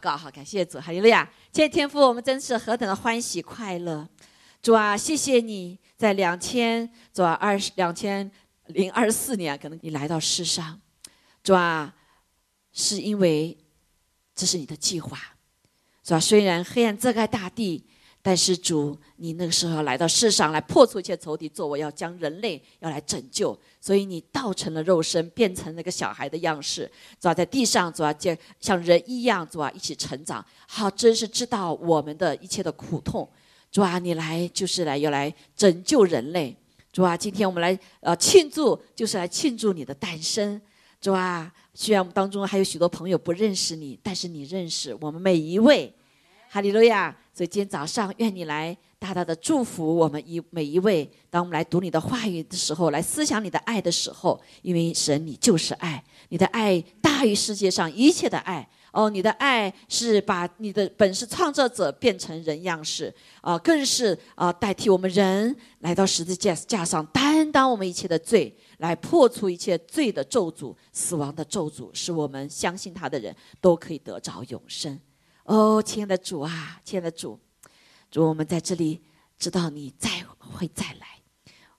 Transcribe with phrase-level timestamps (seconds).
[0.00, 1.28] 告好，感谢主，哈利路亚！
[1.52, 4.08] 谢谢天父，我们真是何等的欢喜快乐！
[4.62, 8.30] 主啊，谢谢你在两千主啊二十两千
[8.66, 10.80] 零二十四年，可能你来到世上，
[11.42, 11.94] 主啊，
[12.72, 13.56] 是因为
[14.34, 15.18] 这是你的计划，
[16.02, 17.84] 主啊，虽然黑暗遮盖大地。
[18.20, 30.44] 但是主，你那个时候要来到世上来破除一切仇敌，做我要将人类要来拯救，所以你道成了肉身，变成那个小孩的样式，主要在地上，主要像像人一样，主要一起成长。
[30.66, 33.26] 好，真是知道我们的一切的苦痛，
[33.70, 36.54] 主啊，你来就是来要来拯救人类。
[36.92, 40.60] 主啊，今天我们来呃庆祝，就是来庆祝你的诞生。
[41.00, 45.94] 主啊，虽然我们当中还有许多朋友不认识你，但是你认识我们每一位。
[46.50, 47.14] 哈利路亚！
[47.34, 51.08] 所以今天早上，愿你来大大的祝福我们一每一位。
[51.28, 58.66] 当我们来读你的话语的时候，来思想你的爱的时候，因为神你就是爱，你的爱大于世界上一切的爱。
[58.90, 74.98] 哦，你的爱是把你的本是创造者变成人样式，啊，更是啊代替我们人来到十字架架上担当我们一切的罪，来破除一切罪的咒诅、死亡的咒诅，使我们相信他的人都可以得着永生。
[75.48, 77.38] 哦，亲爱的主啊，亲爱的主，
[78.10, 79.00] 主，我们在这里
[79.38, 81.06] 知道你再会再来。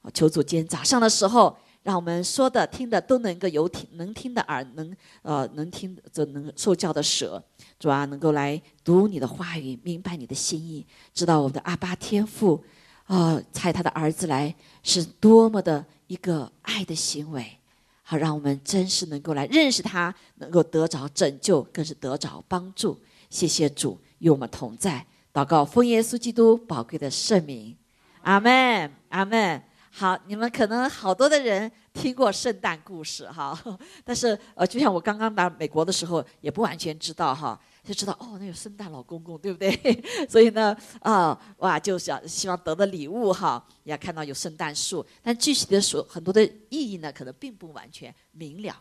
[0.02, 7.44] 我求主今天早上的时候，让我们说的、听的都能够有听能听的耳，能呃能听就能受教的舌，
[7.78, 12.64] 主啊，能够来读你的话语，明白你的心意，知道我们的阿巴天父
[13.06, 17.59] 啊，猜他的儿子来是多么的一个爱的行为，
[18.02, 23.00] 好，让我们真是能够来认识他，能够得着拯救，更是得着帮助。
[23.30, 27.77] 谢谢主与我们同在，祷告奉耶稣基督宝贵的圣名，
[28.22, 29.63] 阿门，阿门。
[29.91, 33.59] 好，你们可能好多的人听过圣诞故事哈，
[34.05, 39.72] 但是呃，就像我刚刚来美国的时候，也不完全知道哈，就知道哦，那有圣诞老公公，对不对？
[40.30, 48.75] 所以呢，啊，哇，就想希望得的礼物哈，也看到有圣诞树，但具体的说很多的意义呢，可能并不完全明了，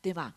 [0.00, 0.32] 对吧？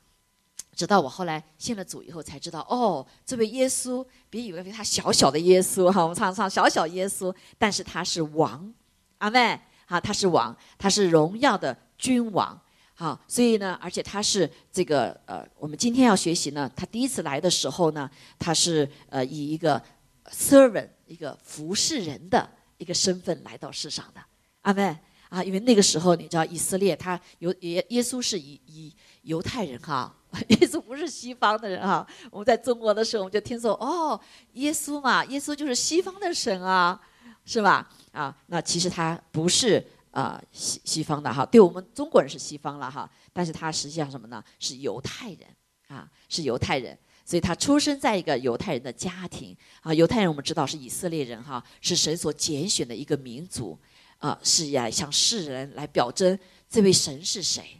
[0.75, 8.73] 直到我后来信了主以后，才知道哦，这位耶稣别以为他小小的耶稣哈，我们唱唱小小耶稣，但是他是王，
[9.19, 12.59] 阿妹好，他是王，他是荣耀的君王，
[12.93, 19.81] 好，所以呢，而且他是这个呃，我们今天要学习呢，他第一次来的时候呢，他是呃以一个
[20.29, 24.21] servant 一个服侍人的一个身份来到世上的，
[24.61, 24.97] 阿妹
[25.29, 28.93] 啊，因为那个时候你知道以色列他有耶耶稣是以以
[29.25, 30.15] 犹太人哈。
[30.49, 32.05] 耶稣不是西方的人啊！
[32.29, 34.19] 我们在中国的时候，我们就听说哦，
[34.55, 36.99] 耶稣嘛，耶稣就是西方的神啊，
[37.45, 37.89] 是吧？
[38.11, 39.81] 啊，那其实他不是
[40.11, 44.43] 啊西西方的哈，对我们中国人是西方了哈，但是他实际上什么呢？
[44.59, 45.39] 是犹太人
[45.87, 49.93] 啊，是犹太人，所以他出生在一个犹太人的家庭啊。
[49.93, 53.79] 犹太人我们知道是以色列人哈，是神所拣选的一个民族
[54.17, 56.37] 啊，是来向世人来表征
[56.69, 57.79] 这位神是谁。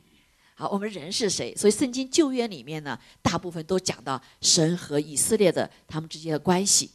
[0.58, 1.54] 好，我们人是谁？
[1.56, 6.90] 所以圣经旧约里面呢，大部分都讲到神和以色列的他们之间的关系。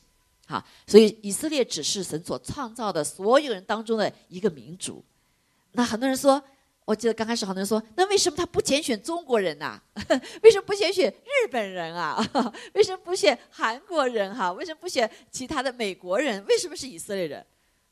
[0.46, 5.04] 好，所以以色列只是神所创造的所有人当中的一个民族。
[5.72, 6.42] 那很多人说，
[6.86, 9.78] 我记得刚开始很多人说，那为什么他不拣选中国人呐？
[10.42, 12.18] 为什么不拣选日本人啊？
[12.72, 14.50] 为什么不选韩国人哈？
[14.52, 16.42] 为什么不选其他的美国人？
[16.46, 17.44] 为什么是以色列人？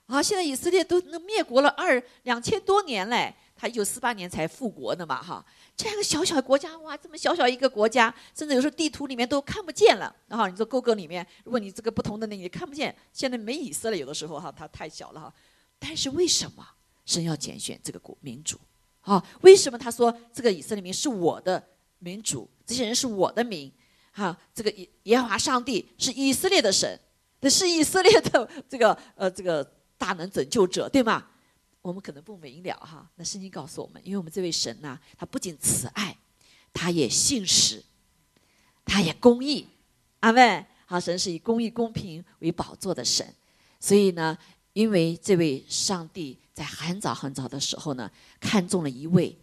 [0.06, 3.35] 啊，现在以色列都那灭国了二两千多年嘞。
[3.58, 5.44] 他一九四八年才复国的嘛，哈，
[5.76, 15.34] 这样一个小小的国家，哇，这么小小一个国家，甚至有时候地图里面都看不见了，然后你说沟沟里面，如果你这个不同的那你看不见，现在没以色列，有的时候哈，它太小了哈，
[15.78, 16.64] 但是为什么
[17.04, 18.56] 神要拣选这个国民主？
[19.00, 21.62] 啊，为什么他说这个以色列民是我的
[21.98, 23.72] 民主，这些人是我的民？
[24.12, 26.98] 哈，这个耶耶和华上帝是以色列的神，
[27.40, 29.64] 这是以色列的这个呃这个
[29.96, 31.26] 大能拯救者，对吗？
[31.88, 36.15] 我们可能不明了哈，那圣经告诉我们，因为我们这位神呐，他不仅慈爱，
[36.71, 37.82] 他也信实，
[38.84, 39.66] 他也公义，
[40.21, 43.26] 阿妹，好，神是以公义公平为宝座的神，
[43.81, 44.37] 所以呢，
[44.75, 49.35] 因为这位上帝在很早很早的时候呢，看中了一位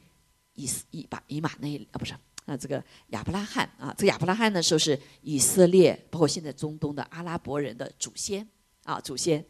[0.54, 2.14] 以以把以马内啊不是
[2.46, 8.48] 啊这个亚伯拉罕啊，这个亚伯拉罕呢，说是以色列包括现在中东的阿拉伯人的祖先
[8.84, 9.44] 啊祖先。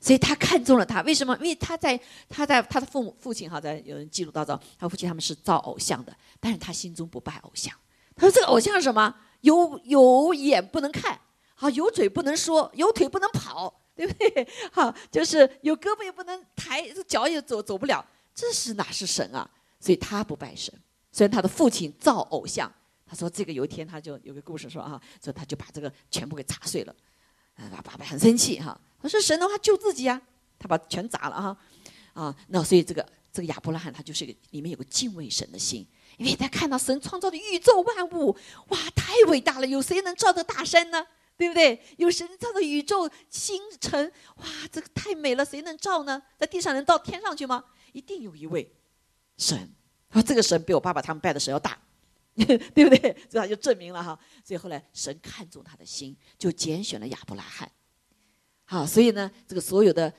[0.00, 1.36] 所以他看中了他，为什么？
[1.36, 7.74] 因为他在他在他的父母父亲哈，在有人记录到说，他父亲他们是造偶像的，但是他心中不拜偶像。
[8.16, 9.14] 他说这个偶像是什么？
[9.42, 11.18] 有有眼不能看，
[11.54, 14.48] 好有嘴不能说，有腿不能跑， 对不对？
[14.72, 18.04] 好，就是有胳膊也不能抬，脚也走走不了，
[18.34, 19.48] 这是哪是神啊？
[19.80, 20.72] 所以他不拜神。
[21.12, 22.70] 虽然他的父亲造偶像，
[23.06, 26.94] 他说这个有一天他就有个故事说啊，说他就把这个全部给砸碎了，
[27.72, 28.78] 啊，爸爸很生气哈。
[29.02, 30.20] 他说神的话救自己啊，
[30.58, 31.56] 他把全砸了哈，
[32.12, 35.86] 啊，那所以这个这个亚伯拉罕他就是个里面有个敬畏神的心，
[36.16, 38.36] 因为他看到神创造的宇宙万物，
[38.68, 41.06] 哇，太伟大了，有谁能造得大山呢？
[41.36, 41.82] 对不对？
[41.96, 46.22] 有神造的宇宙星辰，哇，这个太美了，谁能造呢？
[46.38, 47.64] 在地上能到天上去吗？
[47.92, 48.70] 一定有一位
[49.38, 49.72] 神，
[50.10, 51.78] 啊，这个神比我爸爸他们拜的神要大。
[52.74, 53.16] 对不对？
[53.28, 54.18] 所以他就证明了哈。
[54.44, 57.70] 所以后来神看中他的心，就拣选了亚伯拉罕。
[58.64, 60.12] 好，所以呢，这个所有的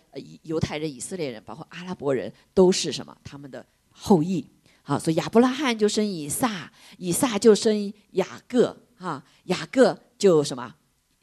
[0.44, 3.18] 犹太人、以色列人，包括阿拉伯人，都是什么？
[3.24, 4.46] 他们的后裔。
[4.84, 8.76] 好，所以亚伯拉罕就生以撒，以撒就生雅各。
[8.98, 10.76] 哈，雅各就什么？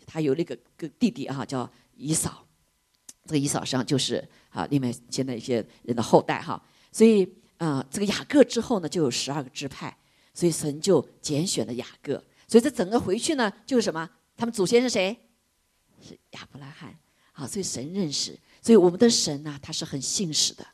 [0.07, 2.47] 他有那个个弟弟哈，叫以扫。
[3.27, 6.63] 这个以扫实际上就是啊，里面现在一些人的后代哈。
[6.91, 9.95] 所以啊，这个雅各之后呢，就有十二个支派。
[10.39, 12.13] 所以神就拣选了雅各，
[12.47, 14.09] 所以这整个回去呢，就是什么？
[14.37, 15.19] 他们祖先是谁？
[16.01, 16.97] 是亚伯拉罕。
[17.33, 20.65] 好，所以神认识，所以我们的神呢，他是很信实的。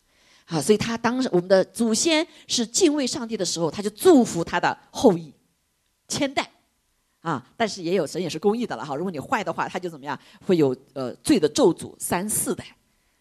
[0.45, 5.33] 好，所以他当时我们的祖先是敬畏上帝的时候，他就祝福他的后裔
[6.09, 6.51] 千代。
[7.23, 8.95] 啊，但是也有神也是公义的了哈。
[8.95, 10.21] 如果你坏的话，他就怎么样？
[10.47, 12.67] 会有呃罪的咒诅三四代。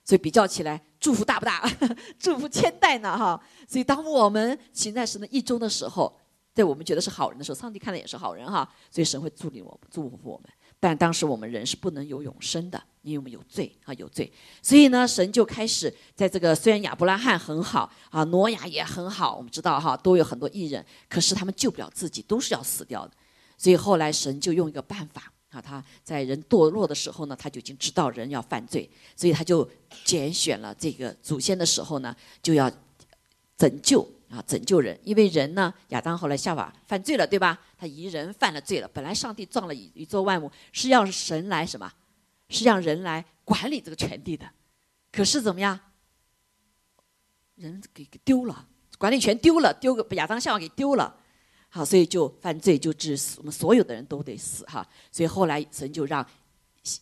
[0.04, 1.66] 所以比较起来，祝福大不大？
[2.20, 3.42] 祝福千代呢哈。
[3.66, 6.14] 所以当我们行在神的一中的时候。
[6.54, 10.50] 在我们觉得是好人的时候，上帝看的也是好人哈，所以神会祝福我们，祝福我们。
[10.80, 14.32] 但当时我们人是不能有永生的，因为我们有罪啊，有罪。
[14.62, 23.14] 所以呢，神就开始在这个虽然亚伯拉罕很好啊，挪亚也很好，我们知道哈，都有很多艺人，可是他们救不了自己，都是要死掉的。
[23.58, 29.68] 所以后来神就用一个办法啊，他在人堕落的时候呢，他就已经知道人要犯罪，所以他就
[30.04, 32.70] 拣选了这个祖先的时候呢，就要
[33.58, 34.06] 拯救。
[34.34, 37.60] 啊，拯救人，因为人呢，亚当后来夏娃犯罪了，对吧？
[37.78, 38.88] 他一人犯了罪了。
[38.92, 41.94] 本来上帝造了宇宇宙万物，是要神来什么？
[42.50, 44.50] 是让人来管理这个全地的。
[45.12, 45.80] 可是怎么样？
[47.54, 51.16] 人给丢了，管理权丢了，丢个亚当夏娃给丢了。
[51.70, 54.88] 好，所以就犯罪，就致死，我们所有的人都得死哈。
[55.12, 56.28] 所以后来神就让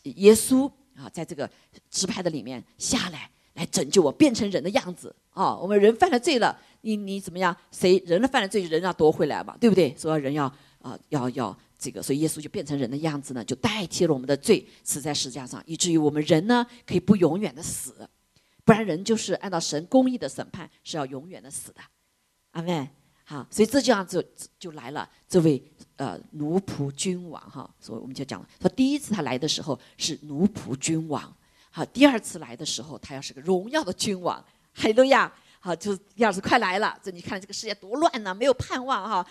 [0.03, 1.49] 耶稣啊，在这个
[1.89, 5.57] 支派的里面下来，来拯救我，变成人的样子啊。
[5.57, 6.57] 我们人犯了罪了。
[6.83, 7.55] 你你怎么样？
[7.71, 9.95] 谁人的犯了罪，人要夺回来嘛，对不对？
[9.95, 18.09] 所以人要啊，要要这个，所以耶稣就变成人的样子呢，就代替了我们的罪，死在十字架上，以至于我们人呢可以不永远的死，
[18.65, 21.81] 不然人就是按照神公义的审判是要永远的死的。
[22.53, 22.89] 阿妹，
[23.25, 24.27] 好，所以这样子
[24.57, 25.63] 就来了这位
[25.97, 31.31] 呃奴仆君王哈，所以我们就讲说第一次他来的时候是奴仆君王，
[31.71, 34.43] 好，第二次来的时候他要是个荣耀的君王，
[34.75, 35.31] 哈利路亚。
[35.63, 36.97] 好，就是第二次快来了。
[37.03, 39.23] 这你看，这个世界多乱呐，没有盼望哈。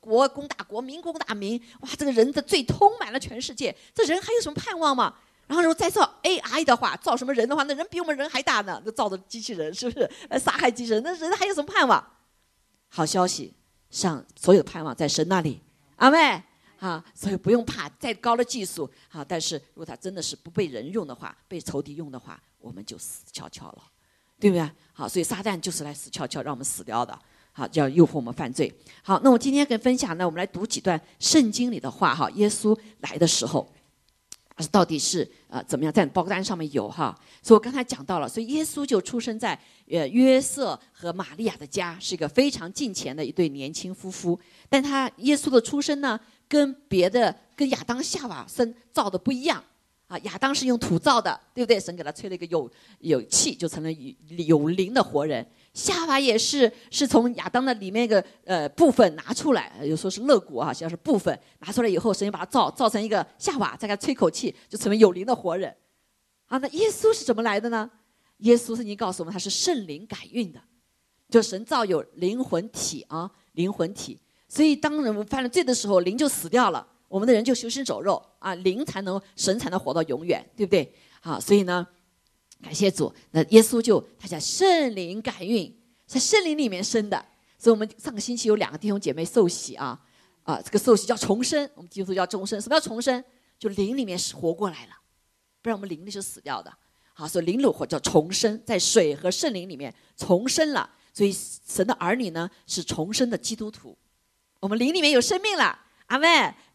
[0.00, 3.74] 国攻打国，民攻打民，哇，这个人的罪充满了全世界。
[3.94, 5.14] 这人还有什么盼望吗？
[5.46, 8.82] 然后如果再造 AI 的话，造什么人的话，那人比我们人还大呢。
[8.84, 11.02] 那造的机器人是不是来杀害机器人？
[11.02, 12.06] 那人还有什么盼望？
[12.90, 13.54] 好消息，
[13.88, 15.62] 上所有的盼望在神那里。
[15.96, 16.42] 阿妹，
[16.78, 23.82] 啊，所以不用怕再高的技术，啊，但是如果它真的是不被人用的话，被仇敌用的话，我们就死翘翘了。
[24.40, 24.70] 对不对？
[24.92, 27.18] 好，所以撒旦就是来死翘翘，让我们死掉的。
[27.50, 28.72] 好，要诱惑我们犯罪。
[29.02, 32.14] 好，那我今天跟分享呢，我们来读几段圣经里的话。
[32.14, 33.68] 哈，耶稣来的时候，
[34.66, 35.92] 到底是呃怎么样？
[35.92, 37.16] 在报单上面有哈。
[37.42, 44.38] 所以我刚才讲到了，所以耶稣就出生在呃约瑟和玛利亚的家，是一个非常近前的一对年轻夫妇。
[44.68, 46.18] 但他耶稣的出生呢，
[46.48, 49.62] 跟别的跟亚当夏娃生造的不一样。
[50.08, 51.78] 啊，亚当是用土造的，对不对？
[51.78, 54.14] 神给他吹了一个有有气，就成了有
[54.46, 55.46] 有灵的活人。
[55.78, 65.72] 夏娃也是，是从亚当的里面一个呃部分拿出来，有说是肋骨啊，像是部分拿出来以后，神就把它造造成一个夏娃，再给他吹口气，就成为有灵的活人。
[66.46, 67.88] 啊，那耶稣是怎么来的呢？
[68.38, 70.60] 耶稣曾经告诉我们，他是圣灵改运的，
[71.30, 74.18] 就神造有灵魂体啊，灵魂体。
[74.48, 76.84] 所以当人们犯了罪的时候，灵就死掉了。
[77.06, 80.92] 我们的人就修身走肉啊，灵才能神才能活到永远，对不对？
[81.20, 81.86] 好，所以呢，
[82.62, 85.72] 感谢主，那耶稣就他叫圣灵感孕，
[86.06, 87.24] 在圣灵里面生的。
[87.58, 90.00] 所以我们上个星期有两个弟兄姐妹受洗啊，
[90.42, 92.60] 啊，这个受洗叫重生，我们基督徒叫重生。
[92.60, 93.22] 什么叫重生？
[93.58, 94.92] 就灵里面是活过来了，
[95.60, 96.72] 不然我们灵里是死掉的。
[97.14, 100.88] 好，所以灵里活叫重生，在水和圣灵里面重生了。
[101.12, 103.98] 所以神的儿女呢是重生的基督徒，
[104.60, 105.86] 我们灵里面有生命了。
[106.08, 106.26] 阿妹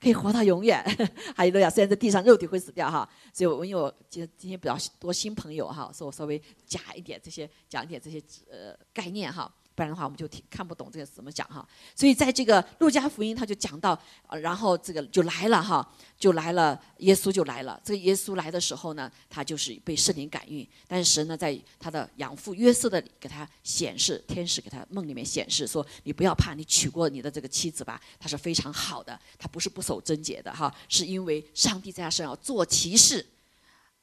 [0.01, 0.83] 可以活到永远，
[1.35, 1.69] 还有路亚。
[1.69, 9.53] 虽然在地上肉体会死掉哈，所以我因为我今今天比较多新朋友哈，所以我稍微加一点这些，讲一点这些呃概念哈。
[9.75, 11.67] 不然的话我们就听看不懂这个怎么讲哈。
[11.95, 13.99] 所以在这个路加福音他就讲到，
[14.41, 15.87] 然后这个就来了哈，
[16.17, 17.79] 就来了，耶稣就来了。
[17.83, 33.25] 这个耶稣来的时候呢，他就是被圣灵感孕，但是神呢在他的养父约瑟的给他显示，天使给他梦里面显示说，你不要怕，你娶过你的这个妻子吧，她是非常好的，她不是不守贞洁的哈，是因为上帝在她身上做骑士，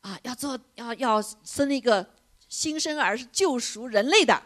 [0.00, 2.06] 啊，要做要要生一个。
[2.50, 4.42] 新生儿是救赎人类的，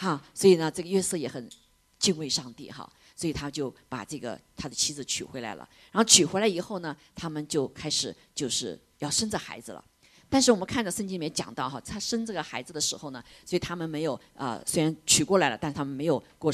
[0.00, 1.50] 哈，所以呢，这个约瑟也很
[1.98, 5.68] 敬畏上帝哈，所以他就把这个他的妻子娶回来了。
[5.90, 9.84] 然后娶回来以后呢，他们就开始就是要生这孩子了。
[10.30, 16.52] 但是我们看着圣经里面讲到哈，他生这个孩子的时候呢，所以他们没有啊，虽然娶过来了，但他们没有过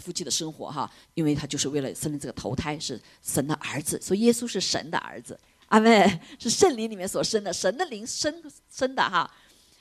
[0.00, 9.30] 夫妻的生活哈，因为他就是为了生这个头胎是神的儿子，所以耶稣是神的儿子，阿妹是圣灵里面所生的，神的灵生生的哈。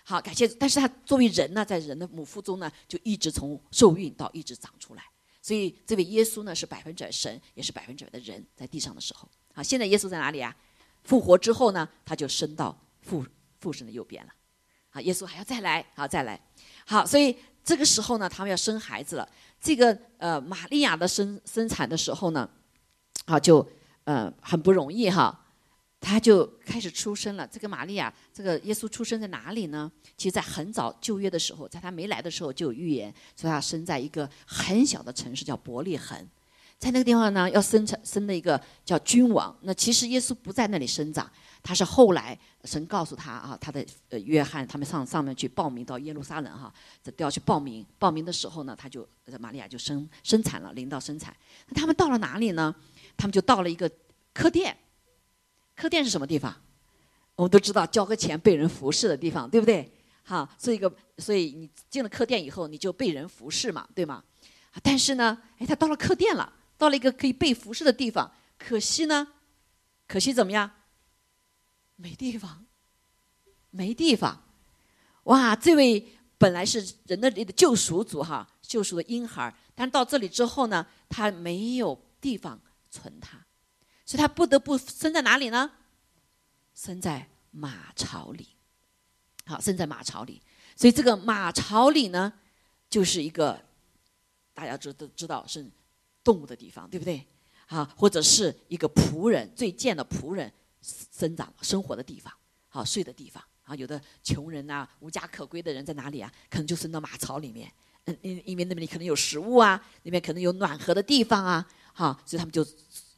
[0.08, 0.48] 好，感谢。
[0.48, 5.04] 但是他作为人呢，在人的母腹中呢，就一直从受孕到一直长出来。
[5.42, 9.28] 所以这位耶稣呢，是百分之百神，也是百分之百的人，在地上的时候。
[9.52, 10.56] 好，现在耶稣在哪里啊？
[11.04, 13.26] 复活之后呢，他就升到父
[13.60, 14.32] 父神的右边了。
[14.92, 16.40] 好，耶稣还要再来，好再来。
[16.86, 19.28] 好，所以这个时候呢，他们要生孩子了。
[19.60, 22.48] 这个呃，玛利亚的生生产的时候呢，
[23.26, 23.68] 好就
[24.04, 25.45] 呃很不容易哈。
[26.08, 27.48] 他就开始出生了。
[27.48, 29.92] 这个玛利亚，这个耶稣出生在哪里呢？
[30.16, 36.16] 其实，在很早旧约的时候，在他没来的时候就有预言，说他生在一个很小的城市，叫伯利恒。
[36.78, 39.58] 在那个地方呢，要生产生的一个叫君王。
[39.62, 41.28] 那其实耶稣不在那里生长，
[41.64, 46.72] 他是后来神告诉他啊，他的呃约翰他们上上面去报名到耶路撒冷哈，
[47.02, 47.84] 这都要去报名。
[47.98, 49.08] 报名的时候呢，他就
[49.40, 51.36] 玛利亚就生生产了，临到生产。
[51.70, 52.76] 那他们到了哪里呢？
[53.18, 53.90] 他们就到了一个
[54.32, 54.78] 客店。
[55.76, 56.56] 客店是什么地方？
[57.36, 59.92] 我们都知道，交个钱被人服侍的地方，对不对？
[60.24, 64.24] 哈，所以一个，所以你进了客店以后，你就被人服侍嘛，对吗？
[64.82, 69.28] 但是呢，哎，他到了客店了，到了一个可以被服侍的地方，可惜呢，
[70.08, 70.72] 可惜怎么样？
[71.98, 72.66] 没地方，
[73.70, 74.44] 没地方。
[75.26, 83.45] 哇，这位本来是人的救赎主哈，救赎的婴孩，但到这里之后呢，他没有地方存他。
[84.06, 85.72] 所以他不得不生在哪里呢？
[86.76, 88.50] 生在马槽里。
[89.46, 90.42] 好，生在马槽里。
[90.76, 92.32] 所以这个马槽里呢，
[92.90, 93.60] 就是一个
[94.54, 95.66] 大家知都知道是
[96.24, 97.26] 动物的地方，对不对？
[97.68, 102.32] 啊，或者是一个仆人最贱的仆人生长生活的地方，
[102.68, 103.44] 好睡的地方。
[103.64, 106.32] 啊，有的穷人呐，无家可归的人在哪里啊？
[106.50, 107.72] 可能就生到马槽里面。
[108.04, 111.68] 嗯，因因为那边可能有食物啊，那边可能有暖和的地方啊。
[111.94, 112.64] 好，所以他们就。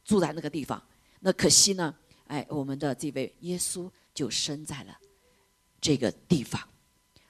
[0.08, 0.82] 住在那个地方，
[1.20, 1.94] 那可惜呢，
[2.28, 4.98] 哎，我们的这位耶稣就生在了
[5.82, 6.58] 这个地方，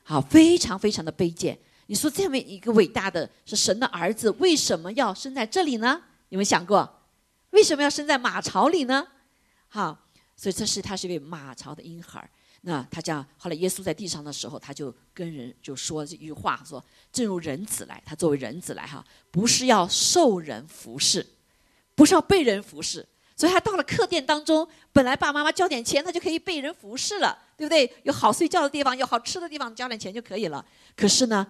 [0.04, 1.58] 好，非常非常的卑贱。
[1.86, 6.00] 你说这么一个伟大的是神的儿子，为什么要生在这里呢？
[6.28, 6.88] 有没有想过，
[7.50, 9.04] 为什么要生在马槽里呢？
[9.66, 10.06] 好，
[10.36, 12.30] 所以这是他是一位马槽的婴孩。
[12.60, 21.26] 那他讲，后来耶稣在地上的时候，他就跟人就说这句话，说：正如人子来，他作为人子来哈，不是要受人服侍。
[21.98, 27.92] 不是要被人服侍，所以他到了客店当中，本来爸爸妈妈交点钱，他就可以被人服侍了，对不对？
[28.04, 30.64] 有好睡觉的地方，有好吃的地方，交点钱就可以了。
[30.94, 31.44] 可是呢，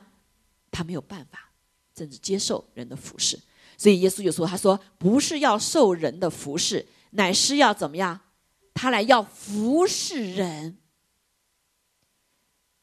[0.71, 1.51] 他没有办法，
[1.95, 3.39] 甚至接受人的服侍。
[3.77, 8.19] 所以耶稣就说：“他说不是要受人的服侍，乃是要怎么样？
[8.73, 10.79] 他来要服侍人。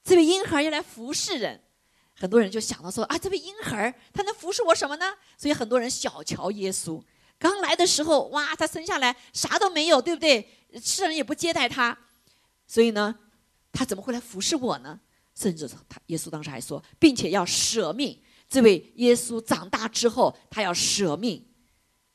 [0.04, 1.64] 这位婴孩要来服侍人，
[2.14, 5.06] 很多人就想到说啊，这位婴孩他能服侍我什么呢？
[5.36, 7.04] 所以很多人小瞧耶稣。”
[7.38, 10.50] 刚来的时候，哇，他生下来啥都没有，对不对？
[10.82, 11.98] 世人也不接待他，
[12.68, 13.18] 所以呢，
[13.72, 15.00] 他怎么会来服侍我呢？
[15.34, 18.22] 甚至他耶稣当时还说，并且要舍命。
[18.48, 21.46] 这位耶稣长大之后，他要舍命，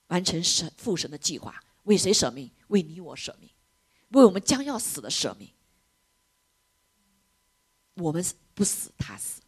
[0.09, 1.63] 完成神父神的计划。
[1.85, 2.51] 为谁舍命？
[2.69, 3.51] 为你我舍命，
[4.11, 5.51] 为我们将要死的舍命。
[7.95, 8.25] 我们
[8.55, 9.41] 不死，他死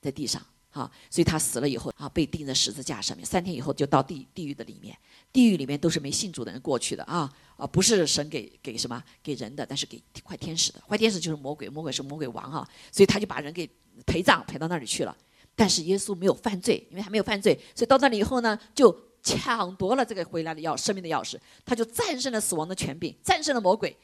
[0.00, 0.44] 在地上。
[0.74, 4.94] 啊，所以他死了以后啊，被钉在十字架上面，三天以后就到地地狱的里面，
[5.32, 13.70] 地狱里面都是没信主的人过去的啊啊，不是神给给什么给人的，但是给坏天使的，坏天使就是魔鬼，魔鬼是魔鬼王哈，所以他就把人给
[14.04, 15.16] 陪葬陪到那里去了。
[15.54, 23.96] 但是耶稣没有犯罪，因为他没有犯罪，所以到那里以后呢，就抢夺了这个回来的钥生命的钥匙，他就战胜了死亡的权柄，战胜了魔鬼，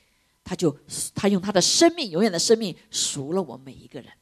[0.44, 0.74] 他就
[1.12, 4.12] 他用他的生命，永远的生命赎了我们每一个人。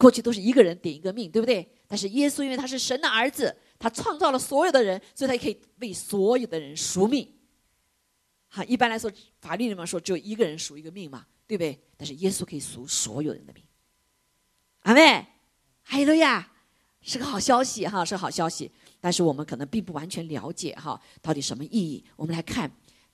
[0.00, 1.70] 过去都是一个人顶一个命，对不对？
[1.86, 7.30] 但是耶稣因为他是神的儿子，他创造了所有的人，所以他可以为所有的人赎命。
[8.48, 11.78] 哈，一般来说，法律里面说只有一个人赎一个命嘛，对不对？
[11.98, 13.62] 但是耶稣可以赎所有人的命。
[14.84, 15.26] 阿妹，
[15.82, 16.50] 哈利路亚，
[17.02, 18.72] 是个好消息哈，是个好消息。
[19.02, 22.02] 但是我们可能并不完全了解哈，到底什么意义？
[22.16, 22.70] 我们来看，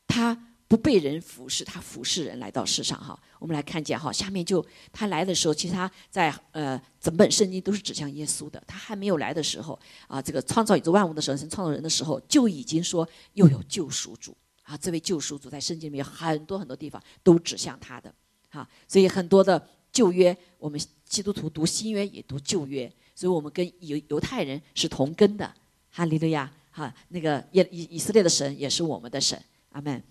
[0.07, 3.19] 他不被人服侍，他服侍人来到世上哈。
[3.39, 8.63] 我们来看见哈，下面就他来的时候，其实他在呃整本圣经都是指向耶稣的。
[8.67, 14.77] 他还没有来的时候啊，这个创造宇宙万物的时候，神创造人的时候，就已经说又有救赎主啊。
[14.77, 18.13] 这位救赎主在圣经里面很多很多地方都指向他的
[18.51, 25.55] 哈，所以很多的旧约，我们基督徒读新约也读旧约，所以我们跟犹犹太人是同根的。
[25.91, 26.53] 哈利路亚！
[26.71, 30.03] 哈，那个以以以色列的神也是我们的神，阿门。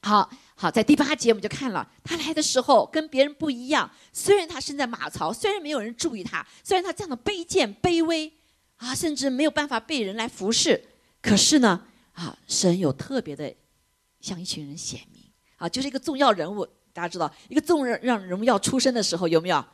[0.00, 3.90] 好好，在第八节我们就看了，他来的时候跟别人不一样。
[4.12, 8.32] 虽然他身在马槽，虽然没有人注意他，虽然他这样的卑贱卑微
[8.76, 10.82] 啊，甚至没有办法被人来服侍，
[11.20, 13.54] 可是呢，啊，神有特别的
[14.20, 15.22] 向一群人显明
[15.56, 16.66] 啊，就是一个重要人物。
[16.92, 19.64] 大家知道，一个重要让荣耀出生的时候，有没有？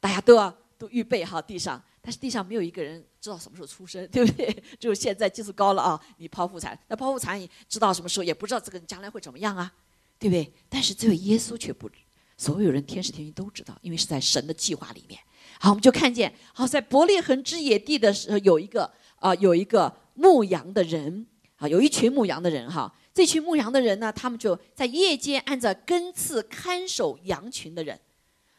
[0.00, 1.82] 大家都要都预备好地上。
[2.00, 4.52] 但是地上没有一个人知道什么时候出生， 对不对？
[4.78, 9.72] 只有现在技术高了啊，你剖腹产，那剖腹产你知道什么时候，也不知道这个人将来会怎么样啊，
[10.18, 10.52] 对不对？
[10.68, 11.90] 但是这位耶稣却不，
[12.36, 15.18] 所有人天使天君都知道，因为是在神的计划里面。
[15.58, 21.26] 好，我们就看见，好在伯利恒之野地的时候，有一个啊，有一个牧羊的人
[21.56, 22.94] 啊，有一群牧羊的人哈。
[23.14, 27.98] 这群牧羊的人呢，他们就在夜间按照根刺看守羊群的人。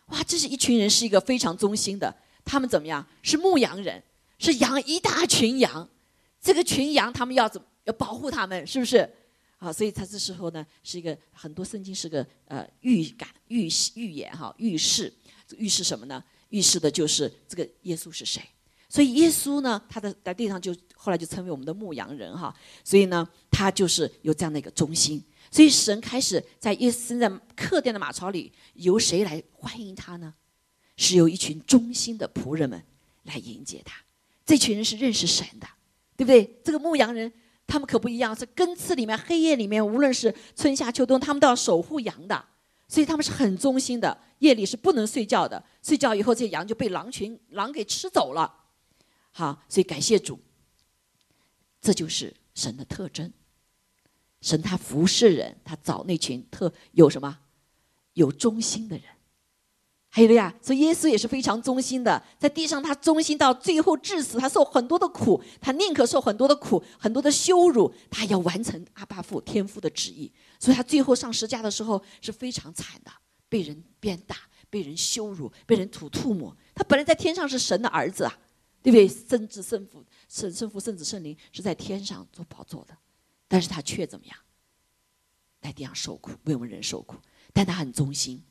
[0.08, 2.16] 哇，这是一群人，是一个非常忠心的。
[2.46, 3.06] 他们怎么样？
[3.22, 4.02] 是牧羊人，
[4.38, 5.90] 是养一大群羊。
[6.42, 8.66] 这个群羊，他们要怎么要保护他们？
[8.68, 9.10] 是不是？
[9.58, 15.12] 啊，所以他这时候呢，是一个很多圣经是个呃预感、预预言哈，预示。
[15.58, 16.24] 预示什么呢？
[16.50, 18.42] 预示的就是这个耶稣是谁。
[18.90, 22.56] 所以耶稣呢，他的在地上就后来就成为我们的牧羊人哈。
[22.84, 25.24] 所以呢，他就是有这样的一个中心。
[25.52, 30.34] 所以神开始在耶稣在客店的马槽里，由谁来欢迎他呢？
[30.98, 32.84] 是由一群忠心的仆人们
[33.24, 34.02] 来迎接他，
[34.46, 35.68] 这群人是认识神的，
[36.16, 36.60] 对不对？
[36.64, 37.32] 这个牧羊人
[37.66, 42.46] 他们可不一样，是根刺里面、黑夜里面，无论是春夏秋冬，他们都要守护羊的，
[42.88, 44.18] 所以他们是很忠心的。
[44.40, 48.54] 夜里是不能睡觉的，睡觉以后这羊就被狼群狼给吃走了。
[49.32, 50.38] 好，所以感谢主，
[51.82, 53.32] 这就是神的特征。
[54.42, 57.40] 神他服侍人，他找那群特有什么
[58.14, 59.06] 有忠心的人。
[60.16, 70.32] 还有呀，所以耶稣也是非常忠心的，在地上他忠心到最后致死，他受很多的苦，他宁可受很多的苦，很多的羞辱，他要完成阿巴父天父的旨意。
[70.58, 73.12] 所以他最后上十架的时候是非常惨的，
[73.50, 74.38] 被人鞭打，
[74.70, 76.56] 被人羞辱，被人吐吐沫。
[76.74, 78.40] 他本来在天上是神的儿子啊，
[78.82, 79.06] 对不对？
[79.06, 82.96] 圣子圣父圣圣父圣子圣灵是在天上做宝座的，
[83.50, 84.38] 但是他却怎么样，
[85.60, 87.18] 在地上受苦，为我们人受苦，
[87.52, 88.42] 但他很忠心。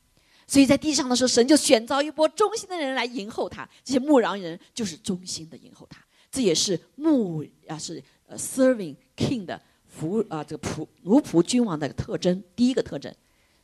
[0.46, 3.68] 所以在地上的时候，神就选召一波忠心的人来迎候他。
[3.82, 12.42] 这些牧羊人就是忠心的迎候他，这也是牧啊是呃 serving king 的服啊这个仆奴仆君王的特征。
[12.54, 13.14] 第一个特征，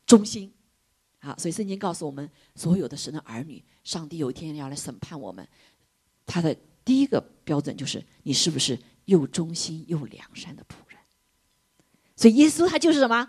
[0.07, 0.53] 忠心。
[1.19, 5.47] 好，所以圣经告诉我们，所有的神的儿女，上帝有一天要来审判我们，
[6.25, 10.99] 他的第一个标准就是你是不是又忠心又良善的仆人。
[12.17, 13.29] 所以耶稣他就是什么？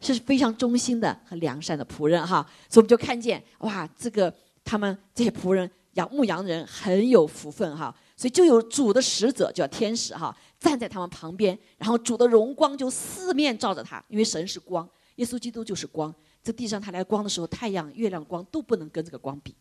[0.00, 19.54] 是非常忠心的和良善的仆人哈，所以我们就看见哇，这个他们这些仆人养牧羊人很有福分哈，所以就有主的使者叫天使哈，站在他们旁边，然后主的荣光就四面照着他，因为神是光，耶稣基督就是光，这地上他来光的时候，太阳、月亮光都不能跟这个光比，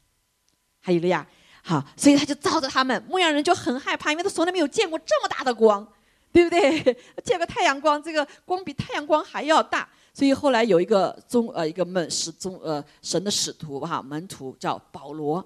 [0.82, 1.26] 还有了呀，
[1.64, 5.88] 好，所以他就照着他们，牧羊人就很害怕，因为他从来没有见过这么大的光，
[6.32, 6.98] 对不对？
[7.24, 9.88] 见个太阳光，这个光比太阳光还要大。
[10.14, 15.44] 所以后来有一个宗呃一个门使宗呃神的使徒哈门徒叫保罗，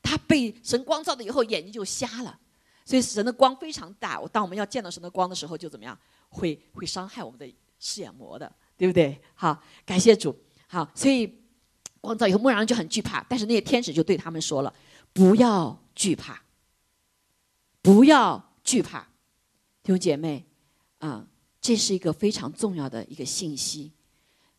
[0.00, 2.38] 他被神光照的以后眼睛就瞎了，
[2.84, 4.24] 所以神的光非常大。
[4.28, 5.98] 当我们要见到神的光的时候，就怎么样
[6.28, 9.20] 会会伤害我们的视眼膜的，对不对？
[9.34, 10.34] 好，感谢主。
[10.68, 11.42] 好，所以
[12.00, 14.72] 光照以后，牧羊人就很惧怕，但是那些天使就对他们说了：
[15.12, 16.40] 不要惧怕，
[17.82, 19.00] 不要惧怕，
[19.82, 20.44] 弟兄姐妹
[20.98, 21.26] 啊，
[21.60, 23.90] 这是一个非常重要的一个信息。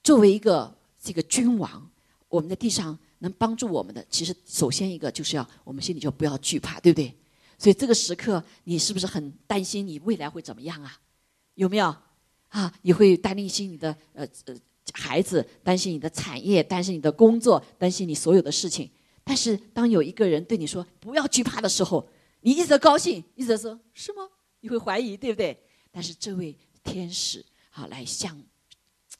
[0.06, 1.90] 作为一个这个君王，
[2.30, 7.12] 我们在地上能帮助我们的，其实首先一个就是要我们心里就不要惧怕，对不对？
[7.58, 11.00] 所以这个时刻，你是不是很担心你未来会怎么样啊？
[11.56, 11.88] 有没有
[12.50, 12.72] 啊？
[12.84, 14.56] 你会担心你的呃呃
[14.94, 18.88] 孩子，担心你的产业，担心你的工作，担心你所有的事情。
[19.24, 22.08] 但是当有一个人对你说不要惧怕的时候，
[22.42, 24.30] 你一直高兴，一直说是吗？
[24.60, 25.60] 你会怀疑，对不对？
[25.90, 28.40] 但是这位天使好来向。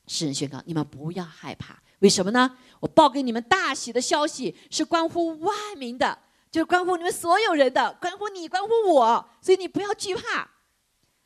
[0.06, 2.56] 世人宣告：你们不要害怕，为什么呢？
[2.80, 6.18] 我报给你们大喜的消息是关乎万民的，
[6.50, 10.50] 就是关乎你们所有人的，关乎你，关乎我，所以你不要惧怕。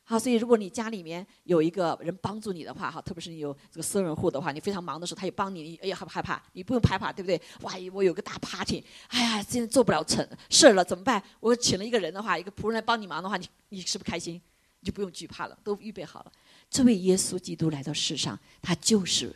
[0.03, 6.41] 好，所以如果你家里面有一个人帮助你的话，哈，特别是你有这个私人户的话，你非常忙的时候，他也帮你，哎呀，害不害怕？
[6.51, 7.41] 你不用害怕，对不对？
[7.61, 11.21] 哇，我有个大 party，哎呀，现在做不了成事了，怎么办？
[11.39, 14.41] 我请了一个人的话，一个仆人来帮你忙的话，你你是不开心？
[14.81, 16.31] 你就不用惧怕了，都预备好了。
[16.69, 19.33] 这位耶稣基督来到世上，他就是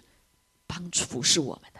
[0.67, 1.79] 帮助服侍我们的，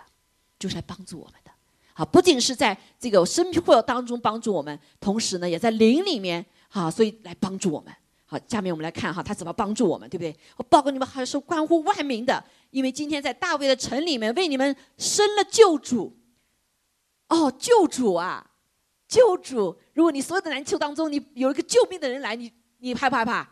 [0.57, 1.51] 就是来帮助我们的。
[1.93, 7.93] 好，不仅是在这个生活当中帮助我们，同时呢，也在灵里面，啊，所以来帮助我们。
[8.25, 10.35] 好，下面我们来看哈，他怎么帮助我们，对不对？
[10.57, 16.15] 我报告你们，还是关乎万民的，因为今天在大卫的城里面为你们生了救主。
[17.29, 18.51] 哦，救主啊，
[19.07, 19.75] 救主！
[19.93, 23.49] 如果你所有的难处当中，你有一个救命的人来，你你害不害怕？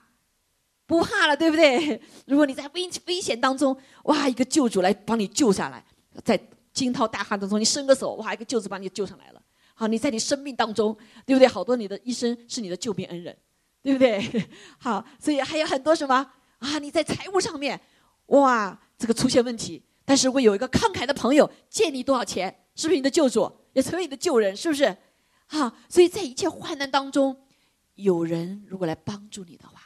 [0.93, 1.99] 不怕了，对不对？
[2.27, 5.83] 如果你在危危险当中，哇，一个救主来帮你救下来，
[6.23, 6.39] 在
[6.71, 9.41] 惊涛大旱当中，你伸个手，哇，一个救主把你救上来了。
[9.73, 11.47] 好，你在你生命当中，对不对？
[11.47, 13.35] 好多你的医生是你的救命恩人。
[13.81, 14.47] 对不对？
[14.79, 16.15] 好，所以还有很多什么
[16.59, 16.79] 啊？
[16.79, 17.77] 你在财务上面，
[18.27, 24.95] 哇，这个出现问题，但是如果有一个慷慨的朋友借你多少钱，是不是你的救主，也成为你的救人，是不是？
[25.47, 27.35] 好，所以在一切患难当中，
[27.95, 29.81] 有人如果来帮助你的话，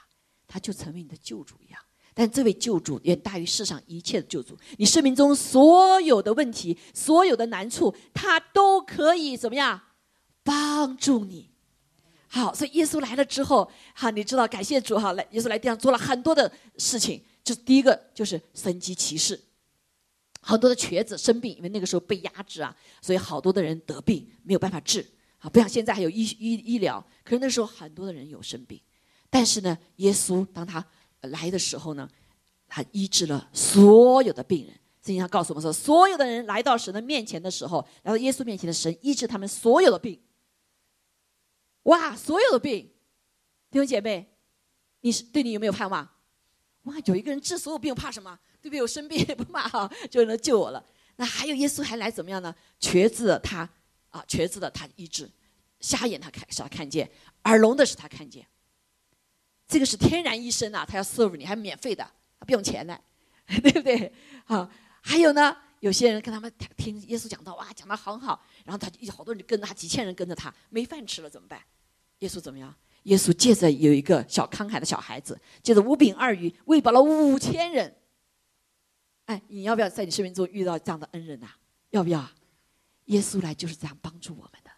[0.48, 1.82] 他就成为你的救主一样。
[2.14, 9.80] 但这位救主远大于世上一切的救主，你生命中所有的问题、所有的难处，他都可以怎么样
[10.44, 11.52] 帮助你。
[12.28, 17.24] 好，所以耶稣来了之后，哈，你知道，感谢主哈，来耶稣来地上做了很多的事情。
[17.44, 19.40] 就是第一个就是神机骑士，
[20.42, 25.06] 很多的瘸子生病，因为那个时候被压制啊，所以好多的人得病没有办法治。
[25.38, 28.82] 啊，不像现在还有医医医疗，可是那时候很多的人有生病，
[29.30, 30.86] 但是呢，耶稣当他
[31.22, 32.10] 来的时候呢，
[32.68, 34.74] 他医治了所有的病人。
[35.02, 40.22] 圣经上告诉我们说，所有的人来到神的面前的时候，来到耶稣面前的神医治他们所有的病。
[41.84, 42.92] 哇，所有的病，
[43.72, 44.28] 弟兄姐妹，
[45.00, 46.10] 你是对你有没有盼望？
[46.84, 48.38] 哇，有一个人治所有病，怕什么？
[48.62, 48.82] 对不对？
[48.82, 50.86] 我生病也不怕哈， 就能救我了。
[51.16, 52.54] 那还有耶稣还来怎么样呢？
[52.82, 53.70] 瘸子他
[54.10, 55.32] 啊，瘸子的他医治，
[55.80, 57.10] 瞎眼他看是他看见，
[57.46, 58.46] 耳聋的是他看见。
[59.68, 62.04] 这个是天然医生啊，他要 serve 你，还免费的，
[62.40, 63.00] 他不用钱的，
[63.46, 64.12] 对不对？
[64.46, 64.70] 好，
[65.02, 71.62] 还有呢，有些人跟他们听耶稣讲道，哇，讲的很好，然后他就好多人跟着他，几千人跟着他，没饭吃了怎么办？
[72.20, 72.74] 耶稣怎么样？
[73.04, 77.96] 耶稣借着有一个小慷慨的小孩子，借着五饼二鱼喂饱了五千人。
[79.26, 81.48] 哎，你要不要在你生命中遇到这样的恩人呐？
[81.90, 82.26] 要不要？
[83.06, 84.72] 耶稣来就是这样帮助我们的。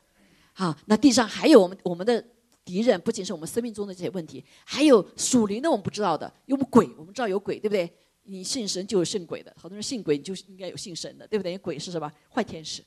[0.54, 2.24] 好，那地上还有我们我们的
[2.70, 7.92] 敌人，不仅是我们生命中的这些问题，还有属灵的我们不知道的，有鬼，我们知道有鬼，对不对？
[8.26, 11.58] 你信神就有信鬼的，好多人信鬼，你就应该有信神的，对不对？
[11.58, 12.12] 鬼是什么？
[12.32, 12.84] 坏天使。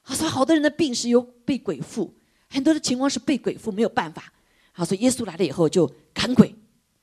[0.00, 2.10] 啊，所以好多人的病是由被鬼附。
[2.48, 4.32] 很多的情况是被鬼附，没有办法。
[4.72, 6.54] 啊，所以耶稣来了以后就赶鬼，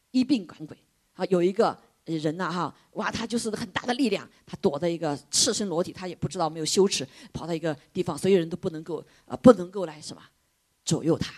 [0.10, 0.76] 一病赶鬼。
[1.14, 10.24] 啊，有一个人呐，哈，哇，他就是很大的力量，他躲在一个赤身裸体，他也不知道没有羞耻，跑到一个地方，所有人都不能够啊，不能够来什么
[10.84, 11.32] 左右他，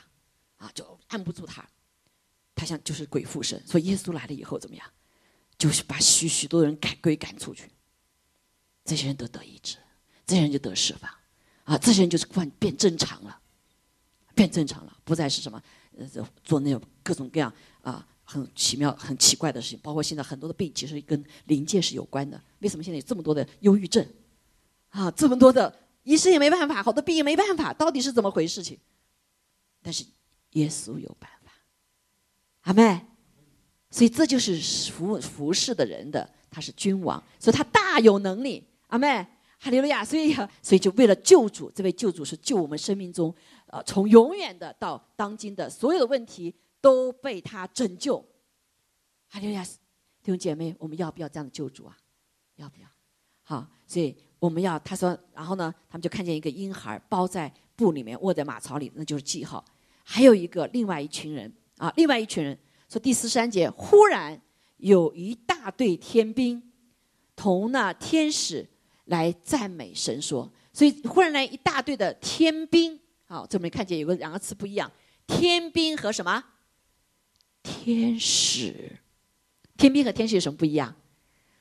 [0.58, 1.68] 啊，就按不住他。
[2.54, 4.86] 他像就是鬼附身，所以耶稣来了以后怎么样？
[5.58, 7.70] 就是把许许多人赶鬼赶出去，
[8.86, 9.78] 这些人都得医治，
[10.26, 11.10] 这些人就得释放，
[11.64, 13.40] 啊，这些人就是变变正常了。
[14.36, 15.60] 变正常了，不再是什么
[15.98, 16.08] 呃
[16.44, 19.80] 做那种各种各样啊很奇妙、很奇怪的事情。
[19.80, 22.40] 包括现在很多的病，其实跟临界是有关的。
[22.60, 24.08] 为什么现在有这么多的忧郁症
[24.90, 25.10] 啊？
[25.10, 28.64] 这么多的医生也没办法，好多病也没办法，到底是怎么回事？
[28.64, 28.78] 情？
[29.82, 30.06] 但是
[30.58, 31.52] 耶稣有办法，
[32.62, 33.06] 阿妹。
[33.90, 34.60] 所以这就是
[34.92, 39.26] 服服侍的人的，他是君王，所以他大有能力，阿妹。
[39.60, 40.06] 哈利路亚！
[40.06, 43.34] 所以，所以就为了救主，这位救主是救我们生命中。
[43.66, 48.24] 呃，从永远的到当今的所有的问题都被他拯救。
[49.28, 49.64] 哈利路亚！
[50.22, 51.98] 弟兄姐妹，我们要不要这样的救主啊？
[52.58, 52.88] 要不要？
[53.42, 59.66] 好，所以我们要他说，然后呢，他们就看见一个婴孩包在布里面，卧在马槽里，那就是记号。
[60.10, 64.42] 还有一个另外一群人啊，另外一群人说第十三节，忽然
[64.78, 66.64] 有一大队天兵
[67.36, 68.66] 同那天使
[69.06, 72.98] 来赞美神说，所以忽然来一大队的天兵。
[73.26, 74.90] 好，这边看见有个两个词不一样，
[75.28, 76.42] 天兵和什么？
[77.62, 78.94] 天使。
[79.76, 80.96] 天兵和天使有什么不一样？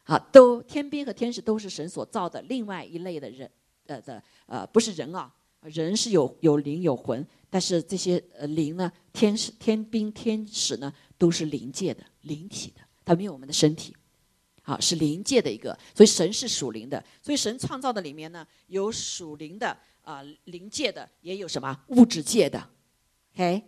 [0.05, 3.51] 好，都天兵和天使都是神所造的另外一类的人，
[3.87, 13.97] 呃的呃不是人啊，人是有有灵有魂，但是这些呃灵呢，天使、天兵、天使呢都是灵界的灵体的，它没有我们的身体。
[14.63, 19.77] 好，是灵界的一个，所以神是属灵的，所以神创造的里面呢有属灵的。
[20.07, 22.65] 啊灵界的，也有什么物质界的。
[23.35, 23.61] OK，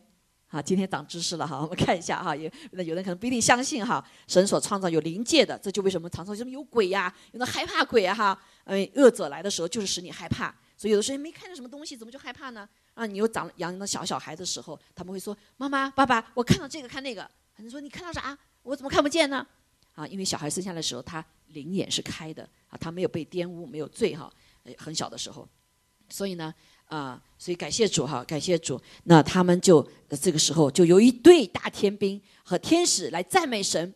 [0.46, 12.68] 好，今天长知识了哈， 我们看一下哈，有那有人可能不一定相信哈，神所创造有灵界的，这就为什么常说什么有鬼呀，有那害怕鬼啊哈，嗯，恶者来的时候就是使你害怕，所以有的时候没看见什么东西，怎么就害怕呢？
[12.98, 17.22] 啊，你又长养那小小孩的时候，他们会说妈妈、爸爸，我看到这个看那个，
[17.56, 18.36] 可能说你看到啥？
[18.62, 19.46] 我怎么看不见呢？
[19.94, 24.28] 啊，因为小孩生下来的时候，他灵眼是开的啊，他没有被玷污，没有罪哈，
[24.76, 25.48] 很小的时候，
[26.08, 26.52] 所以呢。
[26.88, 28.80] 啊，所以感谢主哈，感谢主。
[29.04, 29.86] 那他们就
[30.22, 33.94] 这个时候就有一队大天兵和天使来赞美神。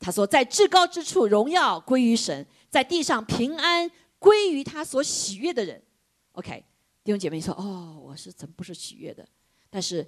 [0.00, 3.88] 他说，在至高之处荣耀归于神，在地上平安
[4.18, 5.80] 归于他所喜悦的人。
[6.32, 6.64] OK，
[7.04, 9.26] 弟兄姐妹说，哦，我是怎不是喜悦的？
[9.68, 10.06] 但是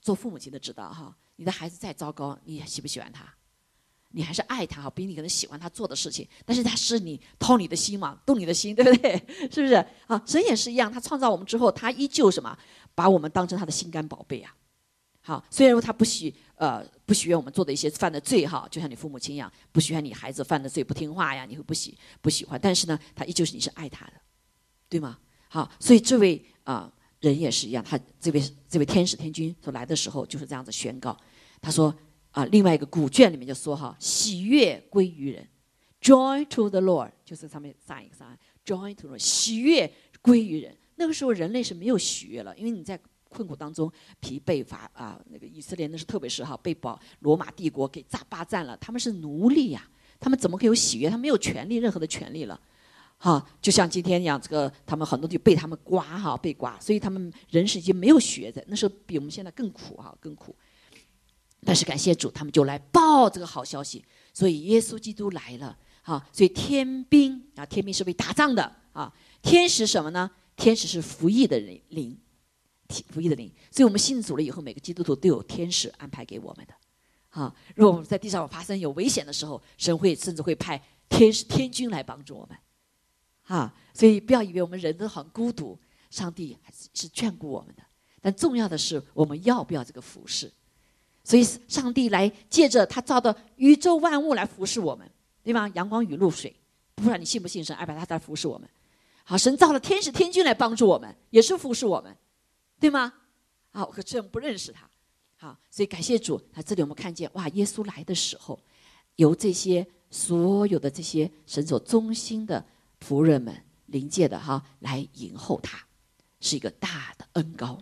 [0.00, 3.32] 做父母亲的知道哈，你的孩子再糟糕，你喜不喜欢他？
[4.10, 9.16] 你还是爱他哈，比你可能喜欢他做的事情，但是他是你掏你的心嘛，动你的心，对不对？
[9.50, 9.74] 是不是
[10.06, 10.22] 啊？
[10.24, 12.56] 神也是一样，他创造我们之后，他依旧什么，
[12.94, 14.54] 把我们当成他的心肝宝贝啊。
[15.20, 24.12] 好，虽然说他不喜呃不喜悦我们做的一些犯的罪哈，就像你父母亲一样，不喜欢你孩子犯的罪不听话呀，你会不喜不喜欢，但是呢，他依旧是你是爱他的，
[24.88, 25.18] 对吗？
[25.54, 31.16] 好，所以这位啊人也是一样，他这位这位天使天君所来的时候就是这样子宣告，
[31.60, 31.94] 他说。
[32.34, 35.48] 啊，另外一个古卷里面就说哈，喜悦归于人
[36.02, 38.36] ，joy to the Lord，就是上面上一个上
[38.66, 39.88] ，joy to the Lord，喜悦
[40.20, 40.76] 归于人。
[40.96, 43.88] 那个时候人类是没有喜悦了，因为你在困苦当中
[44.18, 49.88] 疲惫乏啊，那个以色列那是特别是哈被保罗马帝国给炸霸占了，他们是奴隶呀，
[50.18, 51.08] 他们怎么可以有喜悦？
[51.08, 52.60] 他没有权利，任何的权利了，
[53.24, 60.54] 哈，就像今天一样，这个他们很多就被他们刮哈，被刮，所以他们人是已经没有喜悦的，那时候比我们现在更苦哈，更苦。
[61.64, 69.10] 但是感谢主，他们就来报这个好消息，所以耶稣基督来了，哈，所以天兵啊，天兵是为打仗的啊，
[69.40, 70.30] 天使什么呢？
[70.54, 72.14] 天使是服役的人灵，
[73.08, 76.74] 服役的灵，所以我们信主了以后，每个基督徒都有天使安排给我们的，
[77.30, 82.58] 啊，如果我们在地上发生有危险的时候，神会甚至会派天使天军来帮助我们，
[83.46, 85.78] 啊，所以不要以为我们人都很孤独，
[86.10, 87.82] 上帝还是是眷顾我们的，
[88.20, 90.50] 但重要的是我们要不要这个服侍。
[91.26, 95.10] 所以，上帝来借着他造的宇宙万物来服侍我们，
[95.42, 95.66] 对吗？
[95.74, 96.54] 阳光、雨露、水，
[96.96, 98.68] 不管你信不信神，爱把他在服侍我们。
[99.24, 102.14] 好，神造了天使、天君来帮助我们，也是服侍我们，
[102.78, 103.10] 对吗？
[103.70, 104.86] 好，可真不认识他。
[105.36, 106.38] 好，所以感谢主。
[106.52, 108.60] 啊，这里我们看见，哇，耶稣来的时候，
[109.16, 112.62] 由这些所有的这些神所忠心的
[113.04, 113.54] 仆人们、
[113.86, 115.78] 临界的哈来迎候他，
[116.40, 117.78] 是一个大的恩高。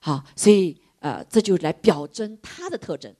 [0.00, 0.80] 好，所以。
[1.04, 3.14] 呃，这就来表征他的特征，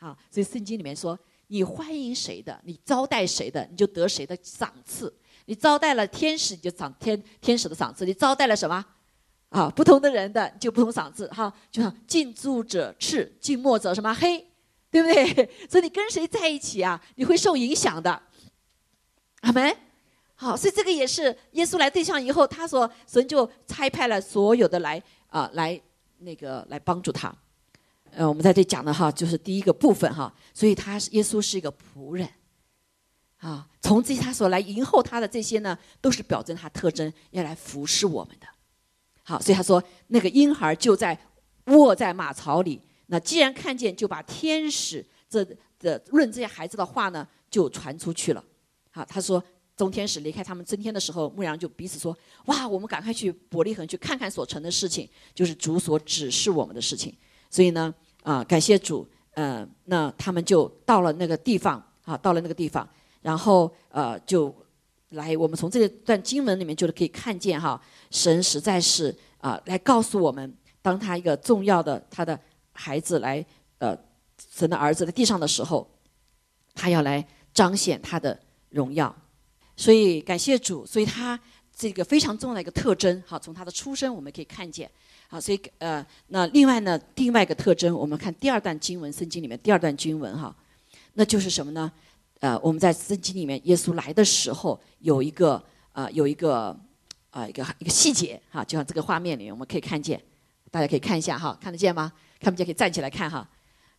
[0.00, 1.16] 好，所以圣经里面说，
[1.46, 5.16] 你欢迎谁的，你招待谁的，你就得谁的赏赐。
[5.44, 8.84] 你招待了天使，你就赏天天使的赏赐；你招待了什么？
[9.50, 11.28] 啊，不同的人的就不同赏赐。
[11.28, 14.44] 哈，就像近朱者赤，近墨者什么黑，
[14.90, 15.48] 对不对？
[15.70, 18.20] 所以你跟谁在一起啊，你会受影响的。
[19.42, 19.87] 阿门。
[20.40, 25.78] 好，所以这个也是耶稣来对象以后，他说神就差派了所有的来啊来。
[26.20, 27.32] 那个来帮助他，
[28.10, 32.28] 呃，我们在这讲的哈，就是第一个部分哈，所以他耶稣是一个仆人，
[33.36, 38.48] 啊，从这他所来迎候他的这些呢，都是表征他特征要来服侍我们的，
[39.22, 41.16] 好，所以他说那个婴孩就在
[41.66, 45.46] 卧在马槽里，那既然看见，就把天使这
[45.78, 48.44] 的论这些孩子的话呢，就传出去了，
[48.90, 49.40] 好，他说。
[49.78, 52.14] 众天使离开他们增天的时候，牧羊就彼此说
[52.46, 57.16] ：“哇，我们赶快去伯利恒去看看所成的事情，就是主所指示我们的事情。”
[57.48, 62.86] 所以呢，啊，感谢主，呃，那他们就到了那个地方，啊，到了那个地方，
[63.22, 64.52] 然后呃，就
[65.10, 72.38] 来，我们从这段经文里面就是可以看见哈，神实在是啊，来告诉我们，当他一个重要的他的
[72.72, 73.46] 孩子来，
[73.78, 73.96] 呃，
[74.50, 75.88] 神的儿子在地上的时候，
[76.74, 78.36] 他要来彰显他的
[78.70, 79.14] 荣耀。
[79.78, 81.38] 所以感谢主，所以他
[81.72, 84.90] 这个非常重要的一个特征，好，从他的出生我们可以看见，
[85.28, 90.52] 好，所以呃，那另外呢，另外一个特征，我们看第二段经文，圣经里面第二段经文哈，
[91.14, 91.92] 那就是什么呢？
[92.40, 95.62] 呃，我们在圣经里面，耶稣来的时候有一个
[95.92, 96.76] 呃，有一个
[97.30, 100.20] 啊一个一个细节哈，就像这个画面里面我们可以看见，
[100.72, 102.12] 大家可以看一下哈，看得见吗？
[102.40, 103.48] 看不见可以站起来看哈，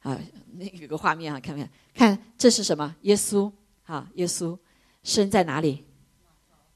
[0.02, 0.20] 啊，
[0.58, 1.72] 那有个画面啊，看不看？
[1.94, 2.94] 看这是什么？
[3.04, 3.50] 耶稣
[3.84, 4.58] 哈，耶稣。
[5.04, 5.86] 生在哪里？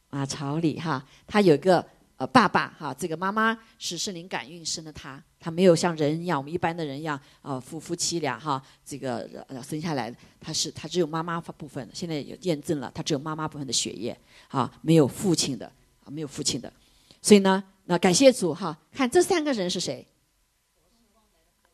[0.10, 1.84] 马槽里哈，他有个
[2.18, 14.16] 呃爸爸哈，这个妈妈是圣灵感孕生的他，他没有像人一样，我们一般的人一样啊，夫夫妻俩哈，这个呃生下来他是他只有妈妈部分，现在有验证了，他只有妈妈部分的血液
[14.50, 15.66] 啊，没有父亲的
[16.04, 16.72] 啊，没有父亲的，
[17.20, 20.08] 所以呢，那感谢主哈，看这三个人是谁？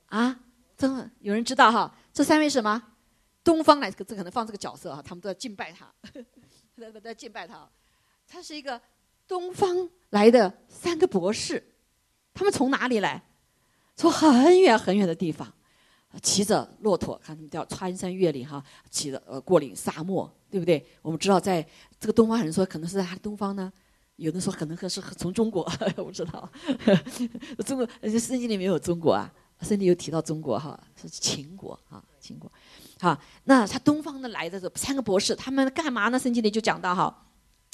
[0.05, 0.39] 啊，
[0.77, 1.93] 真的有人知道哈？
[2.13, 2.81] 这三位什么？
[3.43, 5.91] 东方来，这可能放这个角色哈，他们都要敬拜他，
[6.79, 7.67] 都在敬拜他。
[8.27, 8.79] 他是一个
[9.27, 11.63] 东方来的三个博士，
[12.33, 13.23] 他们从哪里来？
[13.95, 15.51] 从很远很远的地方，
[16.21, 20.85] 骑着骆驼，看他们叫穿山越岭哈，骑着呃过岭沙漠，对不对？
[21.01, 21.67] 我们知道，在
[21.99, 23.71] 这个东方人说可能是在东方呢，
[24.15, 26.49] 有的说可能是从中国， 我不知道，
[27.65, 29.33] 中国圣经里面有中国啊。
[29.61, 32.51] 圣经有提到中国哈，是秦国啊，秦国，
[32.99, 36.17] 好，那他东方的来的这三个博士，他们干嘛呢？
[36.17, 37.27] 圣经里就讲到哈，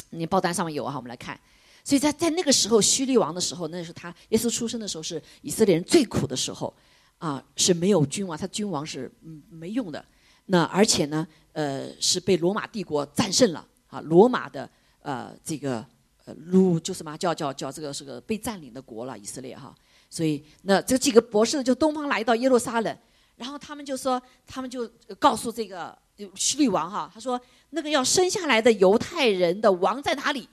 [0.09, 1.39] 你报单上面有哈，我们来看。
[1.83, 6.73] 所以在在那个时候，虚利王的时候，那是他耶稣出生的时候，是以色列人最苦的时候，
[7.19, 10.03] 啊，是没有君王，他君王是嗯没用的。
[10.47, 14.67] 那而且呢，呃，是被罗马帝国战胜了啊，罗马的
[15.01, 15.85] 呃这个
[16.25, 19.75] 呃路就什么叫叫叫这个是个被占领的国了，以色列哈。
[20.15, 22.97] 所以，那这几个博士就东方来到耶路撒冷，
[23.35, 25.93] 然后他们就说，他们就告诉这个
[26.35, 27.37] 希律王哈，他说
[27.71, 30.47] 那个要生下来的犹太人的王在哪里？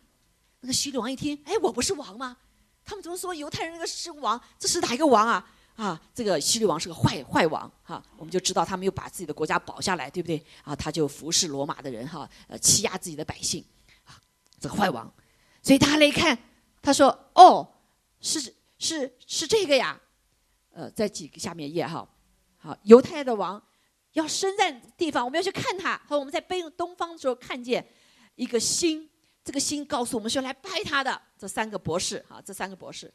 [0.62, 2.36] 那个希律王一听，哎，我不是王吗？
[2.84, 4.40] 他们怎么说犹太人那个是王？
[4.58, 5.48] 这是哪一个王啊？
[5.76, 10.44] 啊，这个希律王是个坏坏王哈，我们就知道他没有把自己的国家保下来，对不对？
[10.64, 13.64] 啊，他就服侍罗马的人哈，呃，欺压自己的百姓，
[14.06, 14.18] 啊，
[14.58, 15.08] 这个坏王。
[15.62, 16.36] 所以他来看，
[16.82, 17.68] 他说，哦，
[18.20, 18.52] 是。
[18.82, 19.98] 是是这个呀，
[20.72, 22.08] 呃，在几个下面页哈，
[22.56, 23.62] 好，犹太的王
[24.14, 25.96] 要生在地方，我们要去看他。
[26.08, 27.86] 和我们在背东方的时候看见
[28.34, 29.08] 一个星，
[29.44, 31.22] 这个星告诉我们是要来拜他的。
[31.38, 33.12] 这三个博士啊，这三个博士，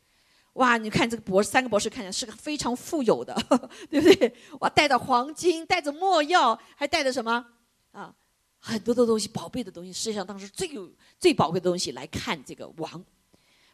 [0.53, 3.35] 哇，你看这个博士三个博士看起来是个非常富有的，
[3.91, 4.33] 对不对？
[4.61, 7.45] 哇，带着黄金，带着墨药，还带着什么
[7.91, 8.15] 啊？
[8.59, 13.05] 很多的东西，宝贝的东西，世界上当时最有最宝贵的东西来看这个王。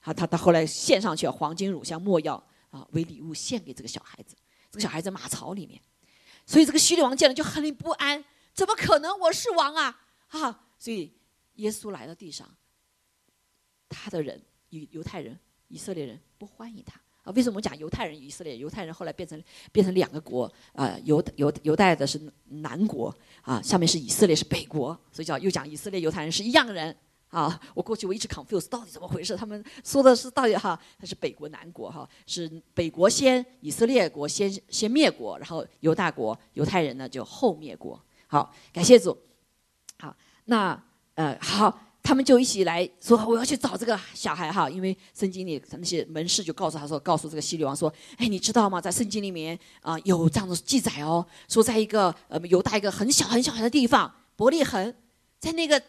[0.06, 2.36] 好，他他后来献上去了黄金、乳香、没药
[2.72, 4.36] 啊，为礼物献给这个小孩子。
[4.70, 5.80] 这个小孩子马槽里面，
[6.46, 10.02] 所以这个希律王见了就很不安，怎么可能我是王啊？
[10.30, 11.14] 啊，所以
[11.54, 12.50] 耶稣来到地上，
[13.88, 17.32] 他的人犹犹太人、以色列人不欢迎他啊。
[17.36, 18.58] 为什么我讲犹太人、以色列？
[18.58, 26.98] 犹太人后来变成变成两个国啊，犹犹犹太的是南国啊，下面是以色列是北国，所以叫又讲以色列犹太人是一样人。
[27.34, 29.36] 啊，我过去我一直 confuse 到底怎么回事？
[29.36, 38.00] 他们说的是到底哈，他是北国南国哈，是北国先以色列国先先灭国，然后犹大国犹太人呢就后灭国。
[38.28, 39.18] 好，感谢主。
[39.98, 40.16] 好，
[40.46, 40.80] 那
[41.16, 48.80] 呃好，他们就一起来说我要去找这个小孩哈，因为圣经里那些门士就告诉他说，告诉这个希律王说，哎，你知道吗？
[48.80, 54.94] 在圣经里面啊有这样的记载哦，说在一个呃犹大一个很小很小的地方伯利恒，
[55.40, 55.82] 在那个。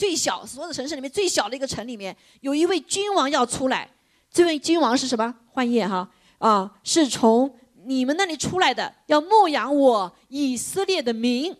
[0.00, 3.86] 最小所有的城市里面最小的一个城里面，有一位君王要出来。
[4.32, 5.34] 这位君王是什么？
[5.48, 11.54] 换页哈啊，是从你们那里出来的，要牧养我以色列的民。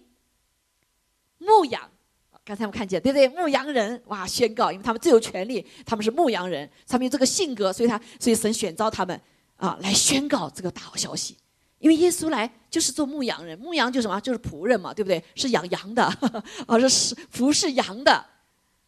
[1.36, 1.90] 牧养，
[2.42, 3.28] 刚才我们看见对不对？
[3.28, 9.20] 牧羊人哇，宣告，因为他们最有权利，他们是牧羊人，他们有这个性格，所以他所以神选召他们
[9.56, 11.36] 啊，来宣告这个大好消息。
[11.80, 14.20] 因为耶稣来就是做牧羊人，牧羊就什么？
[14.20, 15.22] 就是仆人嘛，对不对？
[15.34, 16.04] 是养羊的，
[16.68, 18.24] 啊，是服侍羊的，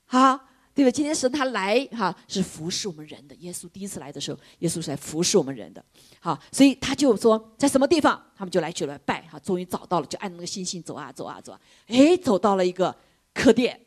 [0.07, 0.37] 啊，
[0.75, 0.93] 对不对？
[0.93, 3.35] 今天神他来哈，是服侍我们人的。
[3.37, 5.83] 耶稣第一次来的时候，耶稣是来服侍我们人的，
[6.21, 12.95] 好，所以他就说在什么地方，他们就来去了拜，哈，终于找到了，就按那个星星走啊走啊走，啊，哎，走到了一个
[13.33, 13.81] 客店，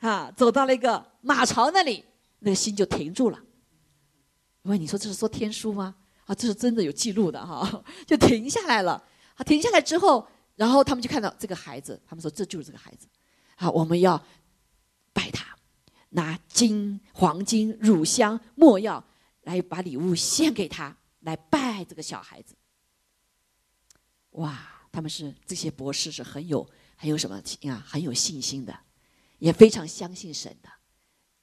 [0.00, 2.04] 啊，走到了一个马槽那里，
[2.40, 3.40] 那个心就停住了。
[4.64, 5.94] 喂，你说这是说天书吗？
[6.26, 9.02] 啊，这是真的有记录的哈，就停下来了。
[9.34, 13.08] 啊，停下来之后，然后他们就看到这个孩子，他们说这就是这个孩子。
[13.56, 14.22] 好，我们要
[15.12, 15.56] 拜他，
[16.10, 19.02] 拿金、黄金、乳香、没药
[19.42, 22.54] 来把礼物献给他，来拜这个小孩子。
[24.32, 28.78] 哇，他们是这些博士是很有很有什么啊，很有信心的，
[29.38, 30.68] 也非常相信神的，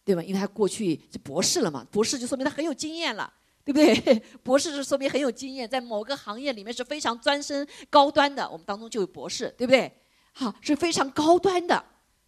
[0.06, 0.24] 对吧？
[0.24, 3.34] 因为他过去是博士了嘛，博士就说明他很有经验了。
[3.64, 4.20] 对不对？
[4.44, 8.50] 博士是说明很有经验，在某个行业里面是非常专升高端的。
[8.50, 9.92] 我们当中就有博士，对不对？
[10.32, 11.84] 好，是非常高端的，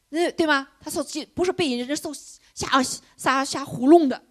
[0.09, 0.67] 对对吗？
[0.79, 2.13] 他说这不是被人受
[2.53, 2.83] 瞎
[3.15, 4.21] 瞎瞎糊弄的，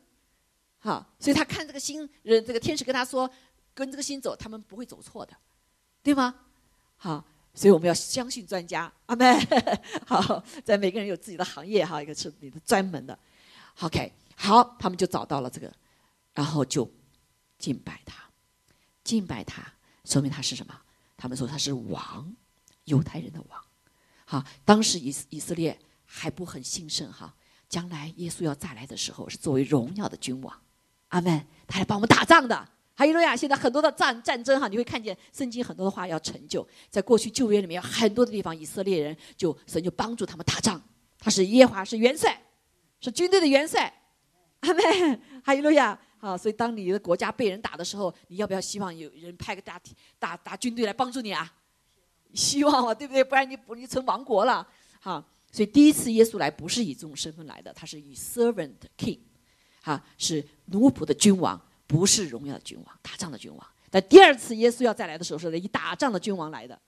[0.79, 3.31] 好，所以他看这个星人，这个天使跟他说，
[3.73, 5.33] 跟这个星走，他们不会走错的，
[6.03, 6.35] 对吗？
[6.97, 9.35] 好，所以我们要相信专家，阿妹。
[10.07, 13.19] 好，在每个人有自己的行业哈，一个是你的专门的
[13.81, 15.73] ，OK，好，他们就找到了这个，
[16.35, 16.91] 然后就。
[17.59, 18.25] 敬拜他，
[19.05, 19.63] 敬拜他，
[20.07, 20.75] 说明他是什么？
[21.15, 22.35] 他们说他是王，
[22.85, 23.65] 犹太人的王。
[24.25, 27.35] 好，当时以以色列还不很兴盛哈。
[27.69, 30.59] 将来耶稣要再来的时候，是作为荣耀的君王，
[31.09, 31.47] 阿门。
[31.69, 32.57] 他来帮我们打仗的。
[32.95, 33.37] 哈伊路亚！
[33.37, 36.67] 现在很多的战战争哈，你会看见圣经很多的话要成就。
[36.89, 40.83] 在过去旧约里面有，很多的地方以色列人就神就帮助他们打仗。
[41.19, 42.43] 他是耶华是元帅，
[43.03, 43.93] 是军队的元帅。
[44.61, 45.21] 阿门。
[45.45, 46.01] 哈伊路亚！
[46.21, 49.81] 啊，所以当你的国家被人打的时候，你要不要希望有人派个大
[50.19, 51.53] 大大军队来帮助你啊？
[52.35, 53.25] 希望啊，对不对？
[53.25, 54.67] 不然你不你成亡国了。
[55.01, 59.19] 好，所以第一次耶稣来不是以这种身份来的，他是以 servant king，
[59.83, 61.61] 哈，是奴仆的君王。
[61.91, 63.67] 不是荣耀的君王，打仗的君王。
[63.91, 66.81] 但第二次耶稣要再来的时候，是以打仗的君王来的。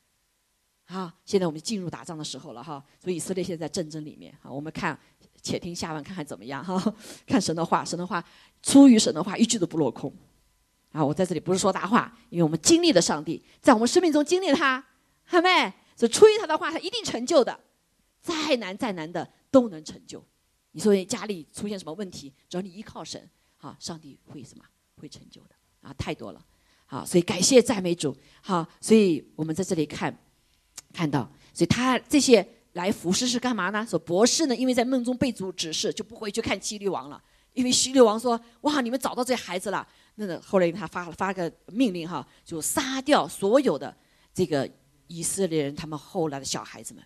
[0.84, 2.80] 好，现在我们进入打仗的时候了哈。
[3.00, 4.48] 所以以色列现在战争里面哈。
[4.48, 4.96] 我们看，
[5.42, 6.94] 且听下文看看怎么样哈。
[7.26, 8.24] 看神的话，神的话
[8.62, 10.12] 出于神的话，一句都不落空。
[10.92, 14.82] 啊，我在这里不是说大话，因为我们经历了上帝，在我们生命中经历他，
[15.24, 15.72] 好没？
[15.96, 17.58] 所以出于他的话，他一定成就的。
[18.20, 20.24] 再难再难的都能成就。
[20.70, 24.64] 你说家里出现什么问题，只要你依靠神，哈，上帝会什么？
[24.96, 26.40] 会成就的啊，太多了，
[26.86, 30.16] 好，所以感谢赞美主，好，所以我们在这里看，
[30.92, 33.86] 看到，所以他这些来服侍是干嘛呢？
[33.88, 43.94] 说博士呢，因为在梦中被主指示，就不回去看希律王了，因为希律王说，哇，你们找到这孩子了，那个后来他发了发个命令哈，就杀掉所有的
[44.32, 44.70] 这个
[45.06, 47.04] 以色列人他们后来的小孩子们，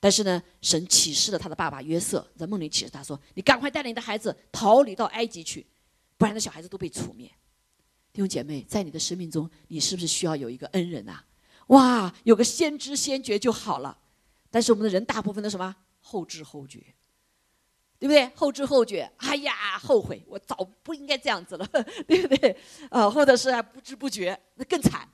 [0.00, 5.66] 但是呢，神启示了他的爸爸约瑟，在梦里启示他说，你赶快带领你的孩子逃离到埃及去。
[6.16, 7.30] 不然，那小孩子都被除灭。
[8.14, 11.22] 弟兄姐妹，在你的生命中，你是不是需要有一个恩人啊？
[11.66, 13.98] 哇，有个先知先觉就好了。
[14.56, 16.78] 但是我们的人大部分都什么后知后觉，
[17.98, 18.26] 对不对？
[18.34, 21.66] 后知后觉，哎呀，后悔，我早不应该这样子了，
[22.08, 22.58] 对不对？
[22.88, 25.06] 啊，或者是不知不觉，那更惨。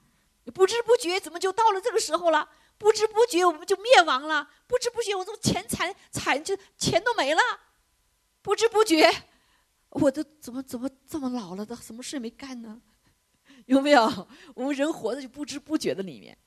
[0.54, 2.48] 不知不觉，怎么就到了这个时候了？
[2.78, 4.48] 不知不觉，我们就灭亡了。
[4.68, 7.42] 不知不觉，我这钱财惨就钱都没了。
[8.42, 9.10] 不知不觉。
[9.88, 12.80] 我都怎么怎么这么老了，都什么事也没干呢？
[13.66, 14.28] 有没有？
[14.54, 16.38] 我们人活着就不知不觉的里面，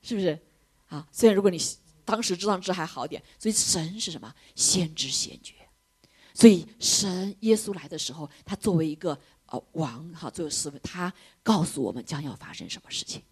[0.00, 0.38] 是不是？
[0.86, 1.58] 啊，虽然如果你
[2.04, 3.22] 当时知道知还好点。
[3.38, 4.34] 所以神是什么？
[4.54, 5.54] 先知先觉。
[6.32, 13.22] 所以神耶稣来的时候，他作为一个呃王哈，作为师傅，他告诉我们将要发生什么事情。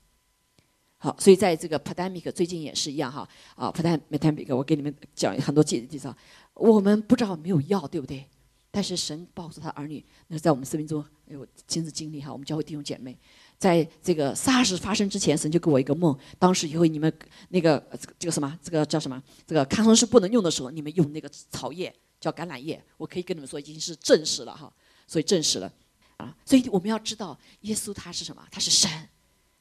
[0.99, 6.17] 好，所以在这个 pandemic 最近也是一样哈啊，pandemic 我给你们讲很多介介绍，
[6.55, 8.25] 我们不知道没有药，对不对？
[8.71, 12.33] 但是神告诉他儿女，那在我们生命中有亲自经历哈。
[12.33, 13.19] 我们教会弟兄姐妹，
[13.63, 16.19] 在这个 SARS 发生之前，神就给我一个梦。
[16.37, 17.17] 当时以后你们
[17.51, 17.81] 那个
[18.19, 19.23] 这个什么，这个叫什么？
[19.47, 22.85] 这个抗生素不能用的时候，你们用那个草叶叫橄榄叶。
[22.97, 24.73] 我可以跟你们说，已经是证实了哈。
[25.07, 25.73] 所以证实了
[26.17, 26.37] 啊。
[26.45, 28.45] 所以我们要知道，耶稣他是什么？
[28.51, 28.91] 他是神，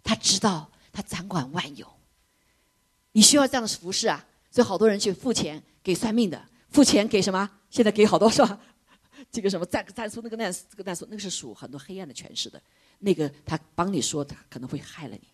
[0.04, 1.86] 他知道，他掌管万有。
[3.12, 4.26] 你需要这样的服饰啊。
[4.50, 7.48] 所以好多人去付钱给算命的，付钱给什么？
[7.70, 8.60] 现在给好多是吧？
[9.32, 12.60] 这个什么赞赞书那个那这个那个是属很多黑暗的权势的，
[13.02, 15.28] 那个他帮你说他可能会害了你，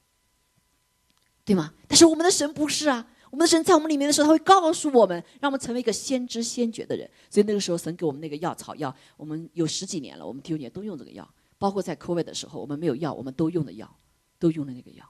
[1.45, 1.73] 对吗？
[1.87, 7.09] 但是我们的神不是啊，我们的神在我们里面的时候，他会告诉我们，让我们成为一个先知先觉的人。
[7.29, 13.97] 所以那个时候神给我们那个药草药，我们有十几年了，我们弟兄姐都用这个药，包括在 COVID 的时候，我们没有药，我们都用的药，
[14.39, 15.05] 都用的那个药。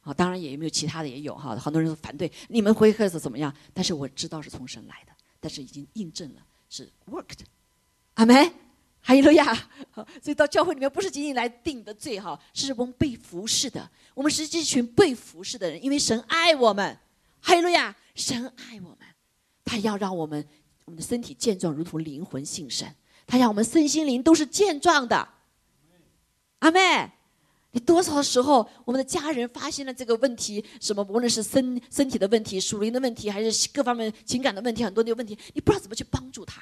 [0.00, 3.54] 啊，当然也有没有其他的也有哈，很多人反对你们会开始怎么样？
[3.74, 7.40] 但是我知道是从神来的，但是已经印证了是 worked。
[8.14, 8.52] 阿门，
[9.00, 9.54] 哈利路亚。
[10.22, 13.90] 所以到教会里面不是仅仅来定的罪哈，是我们被服侍的。
[14.14, 16.98] 我们是这群被服侍的人，因为神爱我们，
[17.40, 17.94] 哈利路亚。
[18.14, 18.98] 神爱我们，
[19.64, 20.44] 他要让我们
[20.84, 22.92] 我们的身体健壮，如同灵魂信神。
[23.28, 25.28] 他让我们身心灵都是健壮的。
[26.58, 27.08] 阿妹，
[27.70, 36.60] 你多少时候我们的家人发现了这个问题，什么无论是身身体的问题、属灵的问题，还是各方面情感的问题，很多的问题，你不知道怎么去帮助他，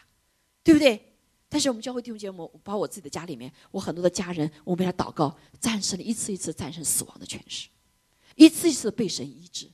[0.62, 1.15] 对不对？
[1.49, 7.68] 但是我们教会弟兄姐妹，把我自己的家里面，我很多的家人，我们为他祷告，战胜了一次一次战胜死亡的权势，
[8.34, 9.70] 一次一次被神医治。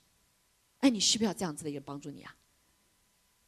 [0.80, 2.34] 哎，你需不需要这样子的一个帮助你啊？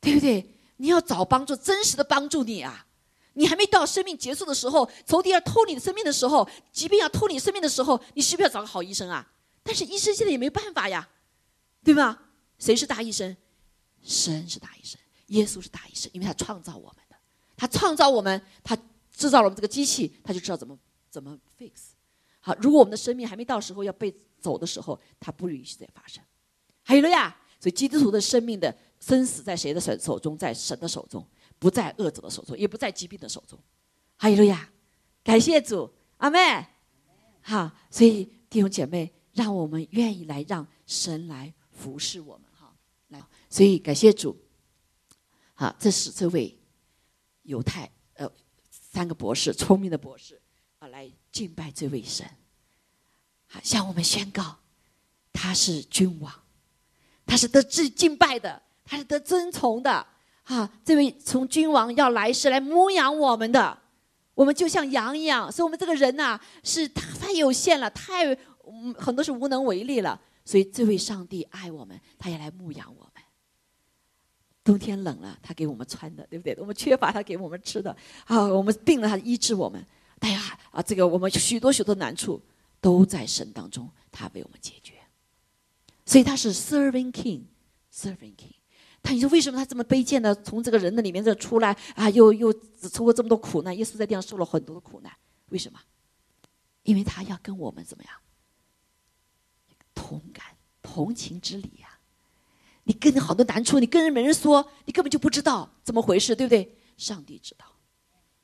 [0.01, 0.59] 对不对？
[0.77, 2.87] 你要找帮助，真实的帮助你啊！
[3.35, 9.33] 你还没到生命结束的时候，仇敌要偷你的生命的时候，疾病要偷你生命的时候，你需不需要找个好医生啊？
[9.62, 11.09] 但是医生现在也没办法呀，
[11.83, 12.31] 对吧？
[12.59, 13.37] 谁是大医生？
[14.03, 17.03] 神是大医生，耶稣是大医生，因为他创造我们。
[17.57, 18.76] 他创造我们，他
[19.12, 20.78] 制造了我们这个机器，他就知道怎么
[21.11, 21.92] 怎么 fix。
[22.40, 26.22] 好，如果我们的生命还没到时候要被走的时候，他不允许再发生。
[26.82, 30.36] 还有了呀，所以基督徒的生命的生死在谁的手手中？
[30.36, 31.26] 在神的手中，
[31.59, 33.59] 不在恶者的手中，也不在疾病的手中。
[34.16, 34.68] 还有了呀，
[35.22, 36.66] 感谢主，阿妹。
[37.40, 42.74] 好，所以弟兄姐妹，让我们愿意来让神来服侍我们哈。
[43.09, 44.36] 来，所以感谢主。
[45.55, 46.59] 好，这是这位。
[47.45, 48.30] 犹太呃，
[48.70, 50.40] 三个博士，聪明的博士
[50.78, 52.28] 啊，来敬拜这位神，
[53.47, 54.57] 好向我们宣告，
[55.32, 56.32] 他是君王，
[57.24, 60.07] 他是得至敬拜的，他是得尊崇的。
[60.45, 63.78] 啊，这位从君王要来是来牧养我们的，
[64.34, 68.26] 我们就像羊一样，所以我们这个人呐是太有限了，太
[68.99, 70.20] 很多是无能为力了。
[70.45, 73.11] 所以这位上帝爱我们，他也来牧养我。
[74.65, 76.57] 冬天冷了，他给我们穿的，对不对？
[76.59, 77.95] 我们缺乏他给我们吃的。
[78.25, 79.87] 啊，我们病了，他医治我们。
[80.21, 82.43] 哎呀，啊，这个我们许多许多难处
[82.81, 84.95] 都在神当中，他为我们解决。
[86.07, 88.55] 所以他是 Serving King，Serving King。
[89.03, 92.09] 他你说为什么他这么卑贱的从这个人的里面这出来啊？
[92.09, 92.51] 又又
[92.81, 93.77] 受过这么多苦难？
[93.77, 95.12] 耶稣在地上受了很多的苦难，
[95.51, 95.79] 为什么？
[96.85, 98.15] 因为他要跟我们怎么样？
[99.95, 100.47] 同感、
[100.83, 101.93] 同情之理呀！
[102.85, 106.76] 你跟好多难处，你跟人没人说，你根本就不知道怎么回事，对不对？
[106.97, 107.66] 上帝知道。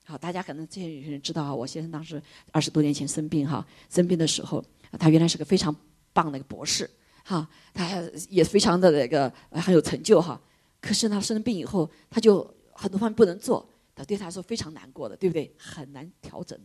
[0.05, 1.55] 好，大家可能这些人知道啊。
[1.55, 2.21] 我先生当时
[2.51, 4.65] 二十多年前生病哈，生病的时候，
[4.99, 5.75] 他原来是个非常
[6.13, 6.91] 棒的一个博士
[7.23, 7.87] 哈，他
[8.29, 10.41] 也非常的那个很有成就哈。
[10.81, 15.55] 可是呢，生病以后，他就很多方面不能做，他对他来说非常难过的，对不对？
[15.59, 16.59] 很难调整。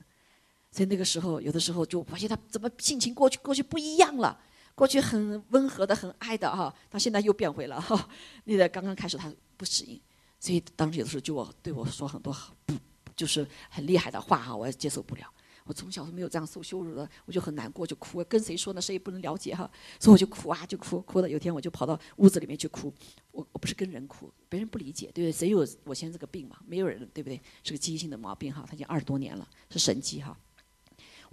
[0.72, 4.40] 所以那个时候，有的时候就发现他怎么性情过去过去不一样了，
[4.76, 8.08] 过去很温和的、很爱的哈，他现在又变回了哈。
[8.44, 10.00] 那个刚刚开始他不适应，
[10.40, 12.74] 所以当时有的时候就我对我说很多不
[13.16, 15.26] 就是很厉害的话哈，我也接受不了。
[15.64, 18.24] 我从小都没有这样受羞辱的，我就很难过，就哭。
[18.26, 18.80] 跟谁说呢？
[18.80, 19.68] 谁也不能了解哈，
[20.00, 22.94] 所以我就哭啊，就哭，哭的有天我就跑到屋子里面去哭。
[23.32, 25.32] 我我不是跟人哭，别人不理解，对不对？
[25.32, 26.58] 谁有我现在这个病嘛？
[26.68, 27.42] 没有人，对不对？
[27.64, 30.38] 是个记忆性的毛病哈，他已经二十多年了，是神迹哈。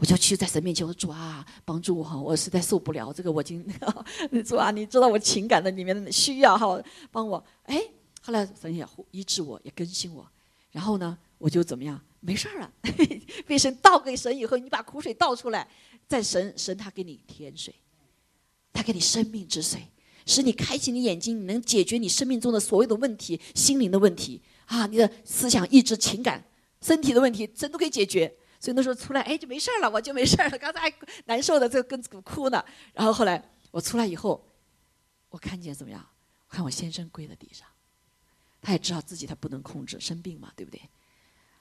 [0.03, 3.65] 我就去在神面前，我说主啊，帮助我哈，我实在受不了这个，我已经
[4.45, 6.77] 主啊，你知道我情感的里面的需要哈，
[7.13, 7.43] 帮我。
[7.67, 7.81] 哎，
[8.21, 10.29] 后来神也医治我，也更新我，
[10.73, 12.01] 然后呢，我就怎么样？
[12.19, 12.73] 没事儿了，
[13.47, 15.69] 被神倒给神以后，你把苦水倒出来，
[16.09, 17.73] 在神神他给你甜水，
[18.73, 19.87] 他给你生命之水，
[20.27, 26.45] 使你开启你眼睛，你能解决你生命中的所有的问题，心灵的问题啊，你的思想、意志、情感、
[26.81, 28.35] 身体的问题，神都可以解决。
[28.63, 30.49] 所以那时候出来，哎，就没事了，我就没事了。
[30.57, 30.95] 刚才还
[31.25, 32.65] 难受的，这跟哭呢。
[32.95, 33.43] 然后后来
[33.73, 34.41] 我出来以后，
[35.31, 36.07] 我看见怎么样？
[36.49, 37.67] 我看我先生跪在地上，
[38.61, 40.81] 他也知道自己他不能控制，生病嘛，对不对？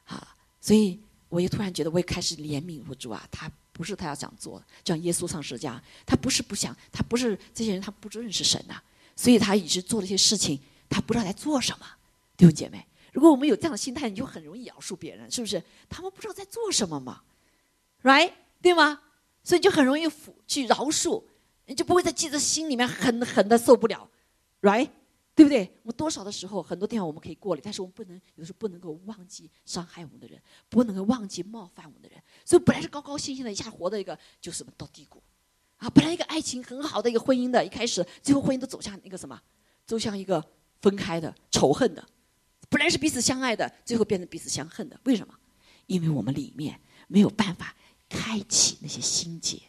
[0.05, 0.37] 啊。
[0.61, 3.27] 所以，我也突然觉得，我也开始怜悯主啊。
[3.31, 8.79] 他不是他要想做，像耶稣上十字架，他不是不想，他不是这些人，他不认识神呐。
[9.15, 11.85] 所以他一直做了一些事情，他不知道在做什么。
[12.37, 15.61] 弟兄姐妹，如果我们有这样的心态，你就很容易饶恕别人，是不是？
[15.89, 17.21] 他们不知道在做什么嘛
[18.03, 18.31] ，right？
[18.61, 19.01] 对吗？
[19.43, 20.07] 所以就很容易
[20.47, 21.23] 去饶恕，
[21.65, 24.09] 你就不会再记在心里面，狠狠的受不了
[24.61, 24.89] ，right？
[25.33, 25.71] 对不对？
[25.83, 30.39] 我们多少的时候，很多地方我们可以过滤，但是我们不能，有时候不能够忘记伤害我们的人，
[30.69, 32.21] 不能够忘记冒犯我们的人。
[32.45, 35.23] 所以本来是高高兴兴的，一下活的一个就什么到低谷，
[35.77, 39.41] 啊，本来一个爱情很好的一个婚姻的，一开始最后婚姻都走向那个什么，
[39.85, 40.45] 走向一个
[40.81, 42.05] 分开的仇恨的。
[42.71, 44.99] 本来是彼此相爱的，最后变成彼此相恨的。
[45.03, 45.35] 为什么？
[45.85, 47.75] 因为我们里面没有办法
[48.09, 49.61] 开启那些心结，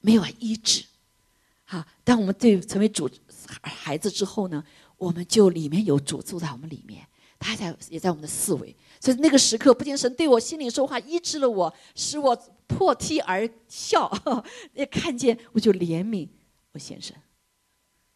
[0.00, 0.82] 没有医治。
[1.64, 3.08] 好，当我们对成为主。
[3.62, 4.64] 孩子之后呢，
[4.96, 7.06] 我们就里面有主住在我们里面，
[7.38, 12.34] 他在也在我们的思维，所以那个时刻，不仅神对我心里说话，医治了我，使我
[12.66, 14.10] 破涕而笑，
[14.72, 16.28] 也看见我就怜悯
[16.72, 17.14] 我先生，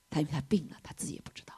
[0.09, 1.55] 他因为他病了，他自己也不知道，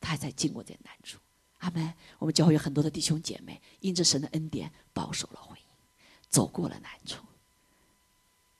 [0.00, 1.18] 他还在经过这难处。
[1.58, 1.92] 阿门。
[2.18, 5.62] 我们教会有很多的弟兄姐妹，因着神的恩典保守了婚姻，
[6.28, 7.24] 走过了难处，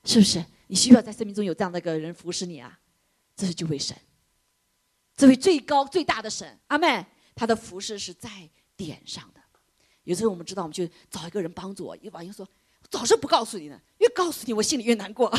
[0.03, 0.45] 是不是？
[0.67, 2.79] 你需要在生命中有这样的一个人服侍你啊？
[3.35, 3.97] 这是就为神。
[5.15, 9.41] 这位最高最大的神，阿妹，他的服侍是在点上的。
[10.03, 11.95] 有时候我们知道，我们就找一个人帮助我。
[11.97, 12.47] 一网友说
[12.89, 15.29] ：“早是不告诉你呢，越告诉你，我心里越难过，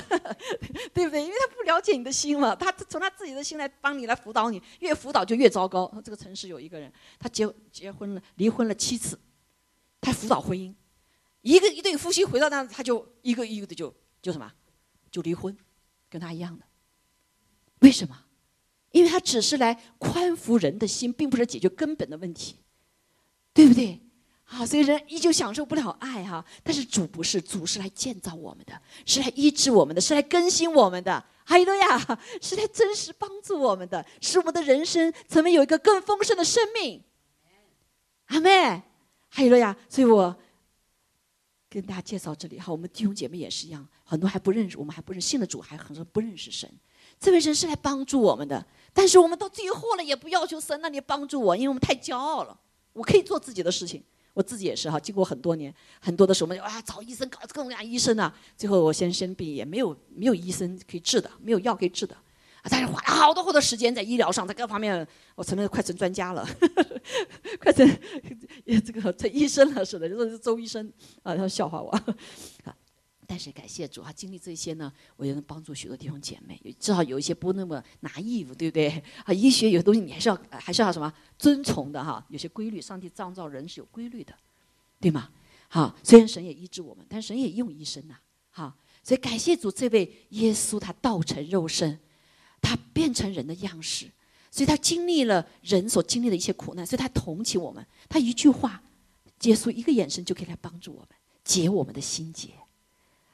[0.94, 1.20] 对不对？
[1.20, 5.92] 因为他不了解你的心嘛，他从他自己的心来帮你来辅导你，越辅导就越糟糕。
[6.05, 9.18] 这个城市有一个人，他结结婚了，离婚了七次，
[10.01, 10.72] 他辅导婚姻，
[11.42, 13.92] 一个一对夫妻回到那，他就一个一个的就
[14.22, 14.53] 就什么，
[15.11, 15.57] 就离婚，
[16.09, 16.64] 跟他一样的。
[17.80, 18.26] 为什么？
[18.92, 22.57] 因为他只是来宽抚人的心，并不是解决根本的问题，
[23.53, 24.01] 对不对？
[24.51, 26.44] 啊，所以人依旧享受不了爱哈。
[26.64, 28.72] 但是主不是，主是来建造我们的，
[29.07, 31.24] 是来医治我们的，是来更新我们的。
[31.44, 37.01] 哈利路亚，是来真实帮助我们的，使我们的人生成为有一个更丰盛的生命。
[38.26, 38.82] 阿妹，
[39.28, 39.76] 哈利路亚。
[39.88, 40.36] 所以我
[41.68, 46.68] 跟大家介绍这里哈，我们弟兄姐妹也是一样，很多还不认识，我们还不认识信的主，还很多不认识神。
[47.20, 48.66] 这位神是来帮助我们的。
[48.92, 52.59] 但是我们到最后了，也不要求神，那你帮助我，因为我们太骄傲了。
[52.92, 54.03] 我可以做自己的事情，
[54.33, 66.49] 我自己也是哈，经过很多年，很多的时候我们啊找医生，搞各种各样医生啊，最后我先生病，也没有没有医生可以治的，没有药可以治的，啊，但是花了好多好多时间在医疗上，在各方面，我成了快成专家了，
[67.61, 67.87] 快成
[68.85, 71.91] 这个成医生了似的，就是周医生啊，他笑话我，
[72.64, 72.74] 啊。
[73.31, 78.89] 但是感谢主，哈，经历这些呢，我也能帮助许多弟兄姐妹，至少有一些不那么拿义务，对不对？
[79.24, 84.35] 啊，医学有的东西你还是要还是要什么遵从的哈，有些规律，上帝创造人是有规律的，
[84.99, 85.31] 对吗？
[85.68, 88.16] 好，虽然神也医治我们，但神也用医生呐，
[88.51, 92.01] 好，所以感谢主，这位耶稣他道成肉身，
[92.61, 94.11] 他变成人的样式，
[94.51, 98.83] 所以他经历了人所经历的一些苦难，所以他同情我们，他一句话，
[99.43, 101.09] 耶稣一个眼神就可以来帮助我们，
[101.45, 102.49] 解我们的心结。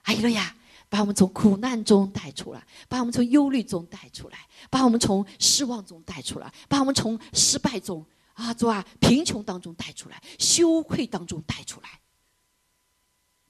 [0.06, 0.56] 哎呀，
[0.88, 12.00] 把我们从苦难中带出来，把我们从忧虑中带出来，把我们从失望中带出来，把我们从失败中啊，主啊，贫穷当中带出来，羞愧当中带出来。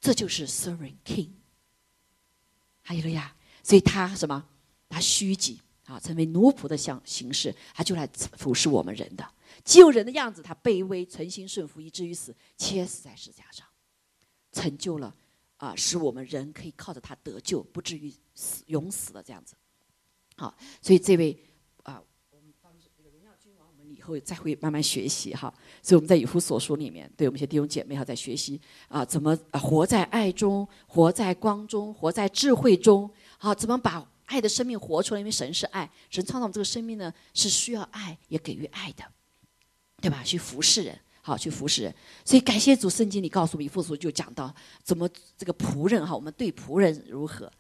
[0.01, 1.31] 这就是 Serving King。
[2.81, 4.43] 还有了呀，所以他什么？
[4.89, 9.29] 他虚己啊，成为奴仆的像形式，他就来服侍我们人的，
[9.63, 13.67] 既有人的样子，他卑微，存心顺服，以至于死，切死在石架上，
[14.53, 15.15] 成就了。
[15.59, 19.55] 啊，使我们人可以靠着他得救，不至于死永死的这样子。
[20.37, 21.37] 好，所以这位
[21.83, 25.53] 啊，我们当时这个荣耀君王，我们以后再会慢慢学习哈。
[25.83, 33.11] 所以我们在以弗所书里面，对我们一些弟兄姐妹哈，在学习啊，怎么活在爱中，活在光中，活在智慧中。
[33.39, 35.21] 好，怎么把爱的生命活出来？
[35.21, 39.05] 因为神是爱，神创造我们这个生命呢，是需要爱，也给予爱的，
[40.03, 40.23] 对吧？
[40.23, 41.01] 去服侍人。
[41.27, 41.93] 好，去服侍人，
[42.25, 44.55] 所以感谢主，圣经里告诉我们，以父所就讲到
[44.85, 47.51] 怎么这个仆人哈，我们对仆人如何，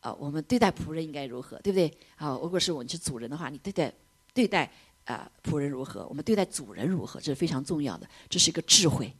[0.00, 1.90] 啊，我们对待仆人应该如何，对不对？
[2.16, 3.90] 好，如果是我们是主人的话，你对待
[4.34, 4.70] 对待
[5.06, 6.06] 啊仆人如何？
[6.06, 7.18] 我们对待主人如何？
[7.18, 9.10] 这是非常重要的，这是一个智慧，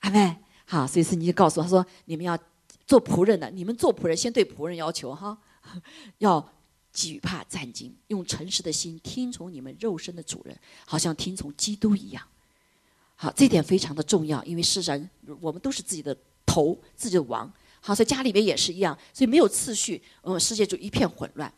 [0.00, 2.36] 阿妹，好，所以圣经就告诉他说，你们要
[2.88, 5.38] 做仆人的，你们做仆人先对仆人要求哈，
[6.18, 6.44] 要
[6.92, 12.26] 惧怕战兢，用诚实的心听从你们肉身的主人，好像听从基督一样。
[13.20, 15.10] 好，这点非常的重要，因为世人
[15.40, 16.16] 我们都是自己的
[16.46, 17.52] 头，自己的王。
[17.80, 21.52] 好，在家里面也是一样，所以没有次序，嗯，世界就一片混乱。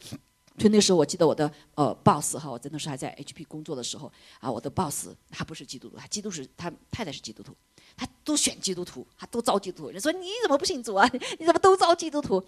[0.58, 7.54] 所以那时候我记得我的呃 boss 哈，我真的是还在 HP 工作的时候啊，我的 boss 他不是基督徒，他基督是他太太是基督徒，
[7.94, 9.90] 他都选基督徒，他都招基督徒。
[9.90, 11.06] 人说你怎么不信主啊？
[11.38, 12.42] 你怎么都招基督徒？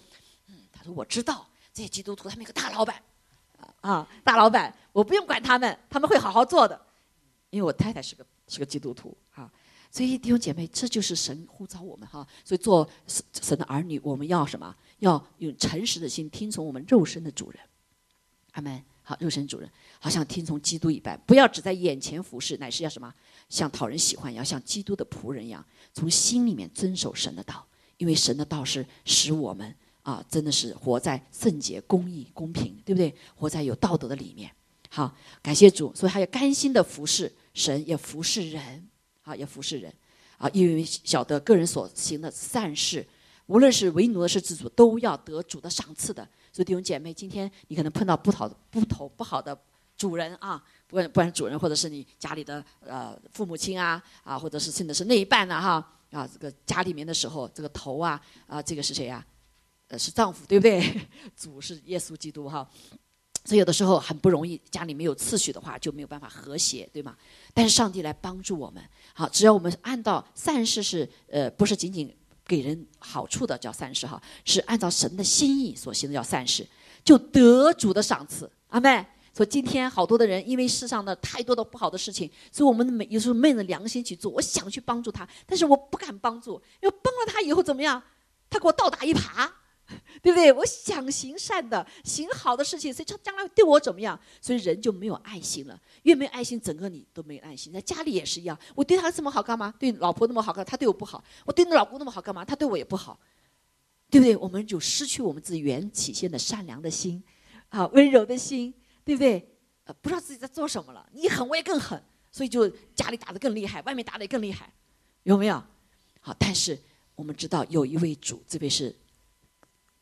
[0.49, 3.03] 嗯，他说我知道这些基督徒他们有个大老板，
[3.83, 6.81] 啊，大老板，我不用管他们，他们会好好做的，
[7.51, 8.25] 因为我太太是个。
[8.53, 9.51] 是个基督徒哈，
[9.91, 12.27] 所以弟兄姐妹，这就是神呼召我们哈。
[12.45, 14.75] 所以做神神的儿女，我们要什么？
[14.99, 17.61] 要用诚实的心听从我们肉身的主人。
[18.53, 18.83] 阿门。
[19.05, 23.13] 好，肉身主人，好像听从基督一般，不要只在眼前服侍，乃是要什么？
[23.49, 27.67] 像讨人喜欢，要像基督的仆人一样，从心里面遵守神的道。
[27.97, 33.13] 因为神的道是使我们啊，真的是活在圣洁、公义、公平，对不对？
[33.35, 34.49] 活在有道德的里面。
[34.89, 37.33] 好，感谢主，所以还要甘心的服侍。
[37.55, 38.89] 神也服侍人，
[39.23, 39.93] 啊，也服侍人，
[40.39, 43.07] 啊，因为晓得个人所行的善事，
[43.47, 46.27] 无论是为奴的是自主，都要得主的赏赐的。
[46.53, 49.59] 所以弟兄姐妹，今天你可能碰到不好、不投不好的
[49.97, 59.25] 主人啊，不管不管主人，或者是你家里的呃父母亲啊，啊，或者是甚至是那一半呢，哈，啊，这个家里面的时候，这个头啊，啊，这个是谁呀？
[59.89, 60.83] 呃，是丈夫，对不对？
[61.37, 62.67] 主是耶稣基督，哈。
[63.45, 67.17] 所以有的时候很不容易，家里没有次序的话就没有办法和谐，对吗？
[67.53, 68.83] 但是上帝来帮助我们，
[69.15, 72.15] 好，只要我们按照善事是呃，不是仅仅
[72.47, 76.65] 给人好处的叫善事哈，是按照神的心意所行的叫善事，
[77.05, 78.49] 就得主的赏赐。
[78.69, 79.05] 阿妹，
[79.37, 88.01] 说今天好多的人因为世上的太多的不好的事情，所以我们每有时候昧着良心去做，我想去帮助他，但是我不敢帮助，因为帮了他以后怎么样？
[88.49, 89.51] 他给我倒打一耙。
[90.23, 90.53] 对不对？
[90.53, 94.19] 我想行善的，行好的事情，所以他将来对我怎么样？
[94.41, 95.81] 所以人就没有爱心了。
[96.03, 97.73] 越没有爱心，整个你都没有爱心。
[97.73, 99.73] 在家里也是一样，我对他这么好干嘛？
[99.79, 101.23] 对老婆那么好干嘛，他对我不好。
[101.45, 102.45] 我对那老公那么好干嘛？
[102.45, 103.19] 他对我也不好，
[104.11, 104.37] 对不对？
[104.37, 107.23] 我们就失去我们自己原起现的善良的心，
[107.69, 108.73] 啊，温柔的心，
[109.05, 109.49] 对不对？
[109.85, 111.09] 呃，不知道自己在做什么了。
[111.13, 114.73] 你狠，我也更狠，所以就家里打得更厉害，外面打得也更厉害，
[115.25, 115.63] 有没有？
[116.21, 116.79] 好，但是
[117.15, 118.95] 我们知道有一位主，这位是。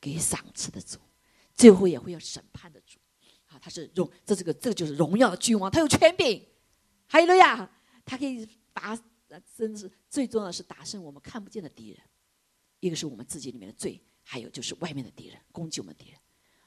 [0.01, 0.98] 给赏赐的主，
[1.55, 2.98] 最后也会要审判的主，
[3.46, 6.42] 啊，他是荣，这这个这个就是荣耀的君王，他有权柄，
[7.07, 7.70] 还有了呀，
[8.05, 8.98] 他可以打，
[9.57, 12.01] 甚至最重要的是打胜我们看不见的敌人，
[12.80, 16.18] 一个是我们自己里面的罪，还有就是外面的敌人攻击我们的敌人，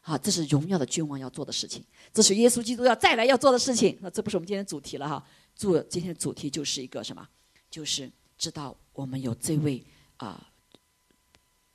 [0.01, 7.27] 好，这是荣耀的君王要做的事情，这是耶稣基督要再来要做的事情，那这不是我们今天的主题了哈，做今天的主题就是一个什么，
[7.69, 8.11] 就是。
[8.35, 9.81] 知道我们有这位
[10.17, 10.51] 啊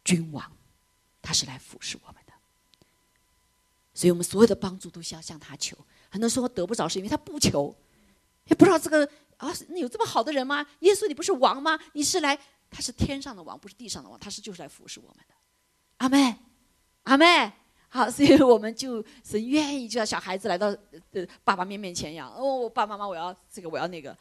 [0.04, 0.52] 君王，
[1.20, 2.32] 他是来服侍我们的，
[3.92, 5.76] 所以我们所有的帮助都需要向他求。
[6.10, 7.74] 很多时候得不着，是因为他不求，
[8.46, 10.66] 也不知道这个啊，有这么好的人吗？
[10.80, 11.78] 耶稣，你不是王吗？
[11.92, 12.38] 你是来，
[12.70, 15.34] 他是天上的王，不是地上的王，他是就是来服侍我们的。
[15.98, 16.38] 阿妹，
[17.04, 17.52] 阿妹。
[17.90, 20.66] 好，所以我们就是愿意，就让小孩子来到
[21.12, 22.30] 呃爸爸面面前一样。
[22.34, 24.14] 哦，爸爸妈妈，我要这个，我要那个，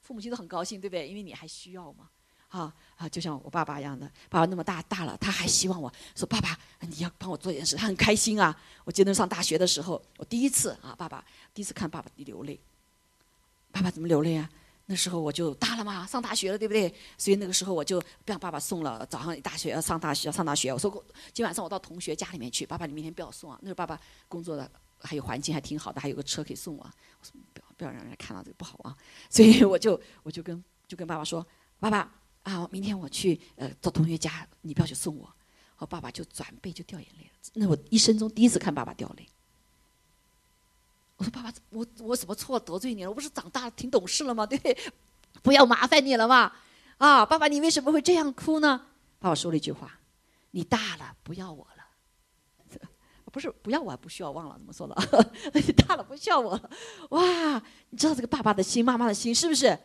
[0.00, 1.06] 父母亲都很高兴，对不对？
[1.06, 2.08] 因为你还需要嘛。
[2.50, 8.54] 啊啊，就像我爸爸一样的，爸爸那么大大了，他还希望我说爸爸，你要帮我做一件事，他很开心啊。
[8.84, 11.24] 我记得上大学的时候，我第一次啊，爸爸
[11.54, 12.60] 第一次看爸爸流泪。
[13.72, 14.50] 爸爸怎么流泪啊？
[14.86, 16.92] 那时候我就大了嘛，上大学了，对不对？
[17.16, 19.06] 所以那个时候我就不让爸爸送了。
[19.06, 20.72] 早上大学要上大学，要上大学。
[20.72, 22.66] 我说今晚上我到同学家里面去。
[22.66, 23.56] 爸爸，你明天不要送啊。
[23.62, 23.96] 那时候爸爸
[24.26, 26.82] 工作的还有环境还挺好的，还有个车可以送我。
[26.82, 28.96] 我说不要不要让人看到这个不好啊。
[29.28, 31.46] 所以我就我就跟就跟爸爸说，
[31.78, 32.12] 爸爸
[32.42, 35.30] 啊，明天我去呃到同学家，你不要去送我。
[35.78, 37.30] 我爸爸就转背就掉眼泪了。
[37.54, 39.26] 那我一生中第一次看爸爸掉泪。
[41.16, 43.10] 我说：“爸爸，我我什么错得罪你了？
[43.10, 44.44] 我不是长大了挺懂事了吗？
[44.48, 44.76] 对不对？
[45.42, 46.52] 不要麻烦你了嘛！
[46.98, 48.86] 啊，爸爸，你为什么会这样哭呢？”
[49.20, 50.00] 爸爸说了一句话
[50.52, 52.80] ：“你大了，不要我了。
[53.30, 54.96] ”不是不要我，不需要忘了怎么说了？
[55.86, 56.70] 大了，不需要我了。
[57.10, 59.78] 哇，你知道这个爸爸的心，妈妈的心是不是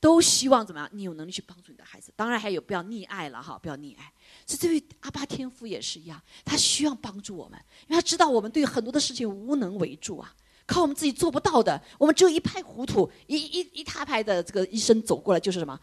[0.00, 0.88] 都希望怎么样？
[0.92, 2.12] 你有能力去帮助你的孩子。
[2.14, 4.12] 当然还有不要溺爱了哈，不要溺爱。
[4.46, 10.34] 所以这位阿巴天父也是一样，他需要帮助我们，因为他知道我们对很多的事情无能为助啊。
[10.66, 15.78] 靠我们自己做不到的，我们只有一派糊涂，一一一塌派的这个一生走过来就是什么？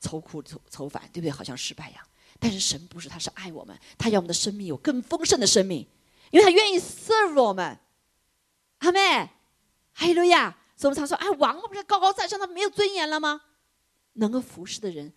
[0.00, 1.30] 愁苦愁愁烦，对不对？
[1.30, 2.04] 好像失败一样。
[2.38, 5.88] 但是神不是，他是爱我们，他要我们的生命有更丰盛的生命，
[6.30, 7.78] 因为他愿意 serve 我们。
[8.80, 9.30] 阿妹，
[9.94, 10.58] 哈利路亚！
[10.76, 13.40] 所以我们常说，哎，王不是高高在上，他没有尊严了吗？
[14.14, 15.12] 能够服侍的人，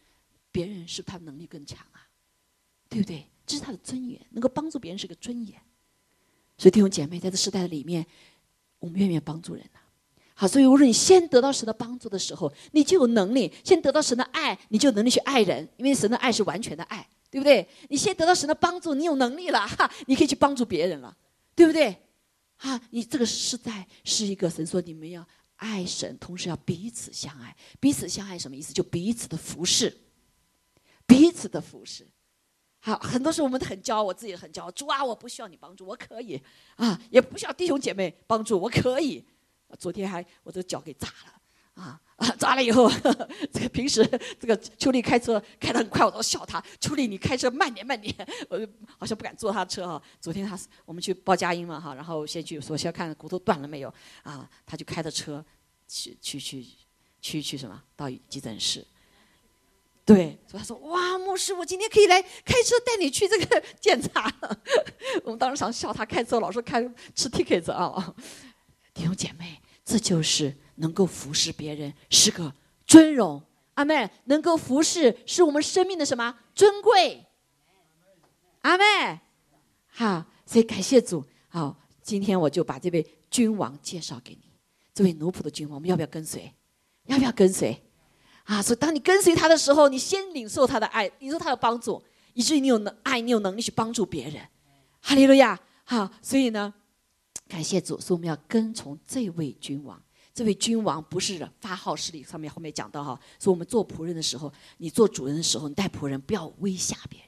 [0.52, 2.08] 别人是他能力更强啊，
[2.88, 3.28] 对不对？
[3.46, 5.60] 这是他的尊严，能够帮助别人是个尊严。
[6.58, 8.06] 所以弟兄姐妹，在这时代里面，
[8.80, 9.80] 我们愿不愿意帮助人呢？
[10.34, 17.68] 好，所以无论你先得到神的帮助的时候，你就有能力；先得到神的爱，你就有能力去爱人，因为神的爱是完全的爱，对不对？
[17.90, 21.16] 你先得到神的帮助，你有能力了，哈， 你可以去帮助别人了，
[21.56, 21.96] 对不对？
[22.56, 25.26] 哈，你这个时代是一个神说你们要
[25.60, 27.56] 爱神，同时要彼此相爱。
[27.80, 28.74] 彼此相爱什么意思？
[28.74, 29.96] 就彼此的服侍，
[31.06, 32.08] 彼此的服侍。
[32.82, 34.72] 好，很多时候我们都很骄傲，我自己很骄傲。
[34.72, 36.42] 主啊，我不需要你帮助，我可以
[36.76, 39.26] 啊，也不需要弟兄姐妹帮助，我可以。
[39.78, 41.39] 昨天还我的脚给砸了
[41.80, 42.28] 啊啊！
[42.38, 42.92] 砸了以后，
[43.54, 44.06] 这个平时
[44.38, 46.62] 这个秋丽开车开得很快，我都笑她。
[46.80, 48.14] 秋丽，你开车慢点慢点，
[48.50, 48.68] 我就
[48.98, 50.02] 好像不敢坐她车哈。
[50.20, 55.44] 昨天她我们去报佳音嘛哈，然后先去说先看骨头断了没有啊，她就开着车
[55.88, 56.66] 去去去
[57.22, 58.86] 去去什么到急诊室。
[60.06, 64.28] 对，所以他说：“哇，牧师，我今天可以来开车带你去这个 检查。”
[65.24, 66.82] 我们当时想笑他开车老是开
[67.14, 68.16] 吃 tickets 啊，
[68.92, 72.54] 弟兄姐妹，这就是能够服侍别人是个
[72.86, 73.42] 尊荣。
[73.74, 77.26] 阿妹，能够服侍是我们生命的什么尊贵？
[78.62, 79.20] 阿妹，
[79.88, 81.26] 好，所以感谢主。
[81.48, 84.52] 好，今天我就把这位君王介绍给你，
[84.94, 86.54] 这位奴仆的君王，我们要不要跟随？
[87.06, 87.82] 要不要跟随？
[88.44, 92.04] 啊，所以当你跟随他的时候，你先领受他的爱，领受他的帮助，
[92.36, 94.48] 以至于你有能爱，你有能力去帮助别人。
[95.02, 95.60] 哈利路亚！
[95.86, 96.72] 好，所以呢，
[97.50, 100.02] 感谢主，所以我们要跟从这位君王。
[100.34, 107.28] 这位君王不是发号施令，上面后面讲到哈，说我们做仆人的时候，你做主人的时候，你带仆人不要威吓别人。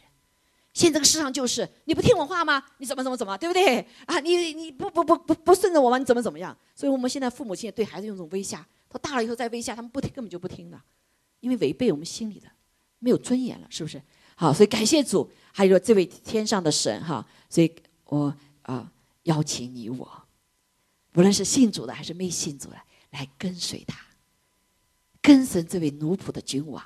[0.73, 2.63] 现在这个世上就是你不听我话吗？
[2.77, 3.79] 你怎么怎么怎么，对不对？
[4.05, 5.97] 啊，你你不不不不不顺着我吗？
[5.97, 6.55] 你怎么怎么样？
[6.73, 10.79] 所以我们现在父母亲对孩子用这种威吓，他大了以后再威吓，他们不听，根本就不听的。
[11.41, 12.47] 因为违背我们心里的，
[12.99, 14.01] 没有尊严了，是不是？
[14.35, 18.89] 好，所以感谢主，还有这位天上的神哈，所以我啊
[19.23, 20.23] 邀请你我，
[21.13, 22.77] 无论是信主的还是没信主的，
[23.11, 23.99] 来跟随他，
[25.21, 26.83] 跟随这位奴仆的君王。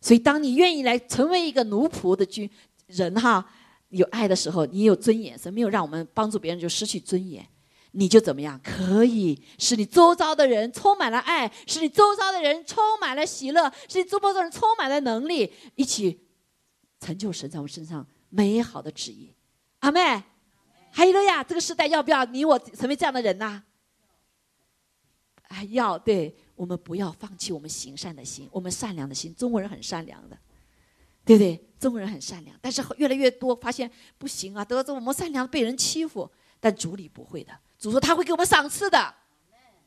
[0.00, 2.48] 所以，当你愿意来成为一个奴仆的君
[2.86, 3.44] 人哈，
[3.90, 7.46] 有爱的时候，你有尊严，神没有让我们帮助别人就失去尊严。
[7.92, 8.58] 你就怎么样？
[8.62, 16.20] 可以使你周遭的人充满了爱，使你周遭的人充满了喜乐，使你周遭的人充满了能力，一起
[17.00, 19.34] 成就神在我们身上美好的旨意。
[19.80, 20.22] 阿妹，
[20.90, 23.62] 还有了呀，这个时代要不要你我成为这样的人呐？
[25.48, 29.34] 还要对我们不要放弃我们行善的心，我们善良的心。
[29.34, 30.38] 中国人很善良的，
[31.24, 31.68] 对不对？
[31.78, 36.30] 中国人很善良，但是越来越多发现不行啊，得着我们善良被人欺负，
[36.60, 37.52] 但主里不会的。
[37.78, 39.14] 主说他会给我们赏赐的，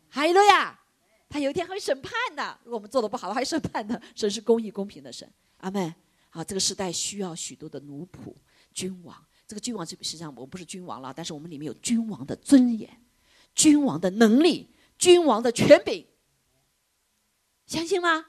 [0.09, 0.77] 哈利路亚，
[1.29, 2.59] 他有一天还会审判的。
[2.63, 4.01] 如果我们做的不好，他会审判的。
[4.15, 5.31] 神是公义公平的神。
[5.57, 5.93] 阿门。
[6.29, 8.33] 好，这个时代需要许多的奴仆、
[8.73, 9.15] 君王。
[9.53, 12.89] 这个君王实际上我们不是君王了，但是我们里面有君王的尊严、
[13.53, 16.07] 君王的能力、君王的权柄。
[17.67, 18.25] 相信吗？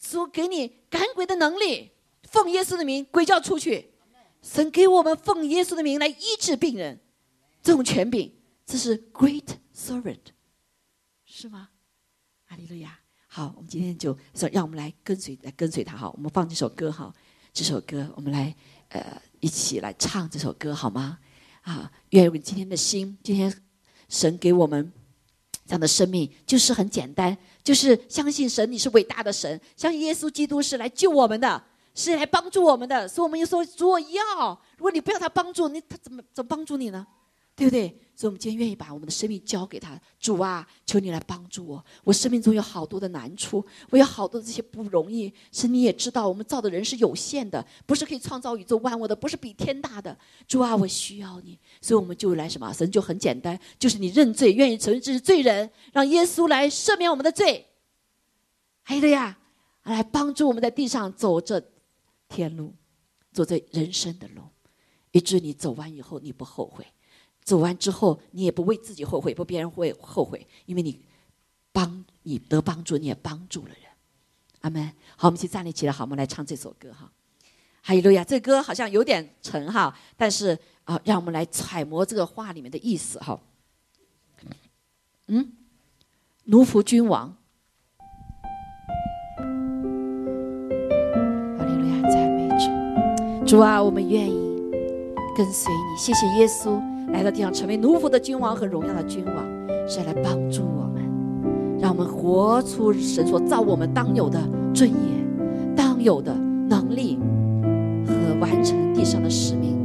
[0.00, 1.90] 说给你赶鬼的能力，
[2.22, 3.90] 奉耶稣的名，鬼叫出去。
[4.40, 7.00] 神给我们奉耶稣的名来医治病人，
[7.60, 8.32] 这种权柄，
[8.64, 10.20] 这是 great servant，
[11.24, 11.70] 是吗？
[12.46, 13.00] 阿利路亚。
[13.26, 15.96] 好，我们今天就说，让我们来跟随，来跟随他。
[15.96, 17.12] 哈，我们放这首歌哈，
[17.52, 18.54] 这首歌我们来
[18.90, 21.18] 呃一起来唱这首歌好吗？
[21.62, 23.52] 啊，愿我今天的心，今天
[24.08, 24.92] 神给我们
[25.66, 31.62] 这样的生命，就是很简单，就是相信神，你是伟大的神，相信耶稣基督是来救我们的。
[31.98, 34.50] 是来帮助我们的，所以我们又说主我要。
[34.76, 37.06] 如果你不要他帮助，你他怎么怎么帮助你呢？
[37.56, 37.88] 对不对？
[38.14, 40.00] 所以，我们今天愿意把我们的生命交给他。
[40.18, 41.84] 主啊，求你来帮助我。
[42.04, 45.32] 我生命中有好多的难处，我有好多的这些不容易。
[45.52, 50.16] 是你也知道，我们造的人是有限的，不是可以创造宇宙万物的，不是比天大的。
[50.46, 52.72] 主啊，我需要你，所以我们就来什么？
[52.72, 57.66] 神就很简单，就是你认罪，愿意承认这是罪人，让耶稣来赦免我们的罪。
[58.82, 59.38] 还有的呀，
[59.82, 61.62] 来帮助我们在地上走着。
[62.28, 62.74] 天路，
[63.32, 64.42] 走这人生的路，
[65.12, 66.84] 以致你走完以后你不后悔，
[67.46, 71.00] 走完之后你也不为自己后悔，不别人会后悔，因为你
[71.70, 73.82] 帮你得帮助，你也帮助了人。
[74.62, 74.92] 阿门。
[75.16, 77.08] 好，我们一起站立起来，好，我们来唱这首歌哈。
[77.82, 83.40] 哈利路亚，这歌好像有点沉哈，但是啊，让我们来揣摩这个话里面的意思哈。
[85.28, 85.52] 嗯，
[86.46, 87.28] 奴仆君王。
[91.56, 94.34] 哈利路亚，赞美主主啊，我们愿意
[95.36, 95.96] 跟随你。
[95.96, 99.34] 谢谢耶稣来到地上，成为奴仆的君王和荣耀的君王，
[99.88, 101.02] 是来帮助我们，
[101.80, 104.38] 让我们活出神所造我们当有的
[104.74, 106.34] 尊严、当有的
[106.68, 107.18] 能力
[108.06, 109.76] 和完成地上的使命。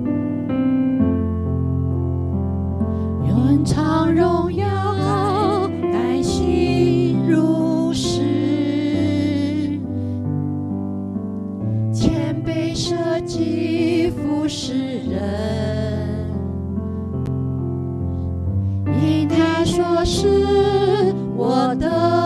[3.26, 4.65] 愿唱荣耀，
[5.91, 8.19] 甘心如是。
[12.74, 12.95] 舍
[13.26, 14.74] 己服侍
[15.09, 15.22] 人，
[19.72, 20.28] 说是
[21.34, 22.20] 我的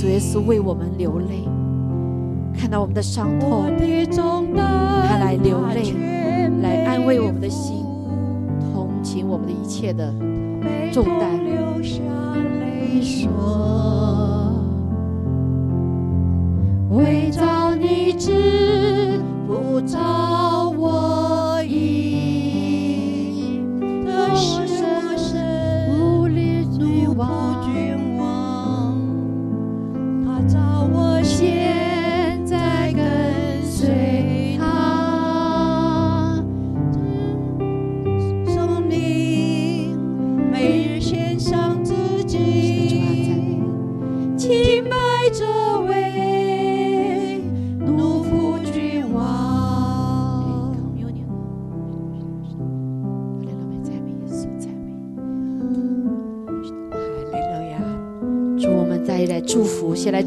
[0.00, 1.44] 主耶稣为我们流泪，
[2.58, 3.70] 看到我们的伤痛，
[4.16, 5.92] 他来流泪，
[6.62, 7.84] 来安慰我们的心，
[8.72, 10.10] 同情我们的一切的
[10.90, 11.38] 重担。
[16.90, 20.59] 为造你知，不造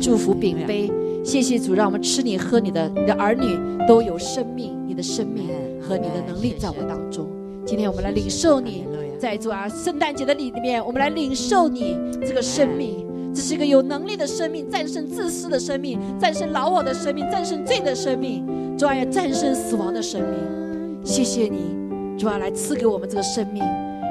[0.04, 0.91] 祝福饼杯。
[1.24, 5.47] 谢谢主，让我们吃你喝你的，你的儿女都有生命，你的生命
[5.80, 7.26] 和你的能力在我们当中。
[7.66, 8.86] 今天我们来领受你，
[9.18, 13.08] 在主啊圣诞节的里里面，我们来领受你这个生命。
[13.34, 18.45] 这是一个有能力的生命，战胜自私的生命，战胜老我的生命，战胜罪的生命，
[18.78, 21.06] 主啊战胜死亡的生命。
[21.06, 23.64] 谢谢你，主啊来赐给我们这个生命，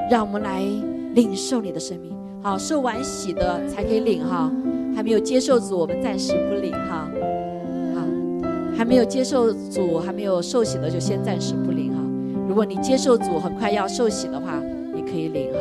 [0.09, 0.63] 让我们来
[1.13, 2.12] 领受你的生命。
[2.43, 4.51] 好，受完洗的才可以领哈，
[4.93, 7.09] 还没有接受组，我们暂时不领哈。
[7.95, 8.01] 好，
[8.77, 11.99] 还没有接受组，还没有受洗的就先暂时不领哈。
[12.45, 14.61] 如果你接受组很快要受洗的话，
[14.93, 15.59] 你可以领哈。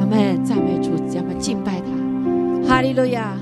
[0.00, 3.38] 阿妹，赞美主，咱们敬拜他，哈利路亚。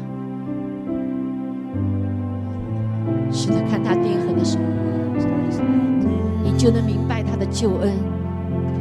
[6.64, 7.92] 就能明白他的救恩。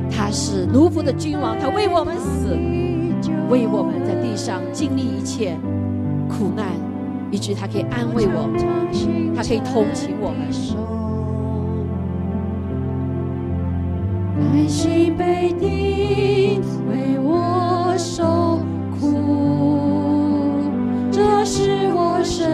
[0.10, 2.56] 他是奴仆的君王，他为我们死，
[3.50, 5.58] 为我们在地上经历一切
[6.30, 6.68] 苦难，
[7.30, 8.48] 以致他可以安慰我，
[9.36, 10.48] 他可以同情我们。
[14.40, 18.60] 甘心被钉，为我受
[18.98, 20.64] 苦，
[21.12, 22.48] 这是我神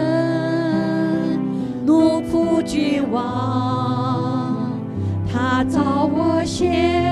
[5.64, 7.09] 照我先，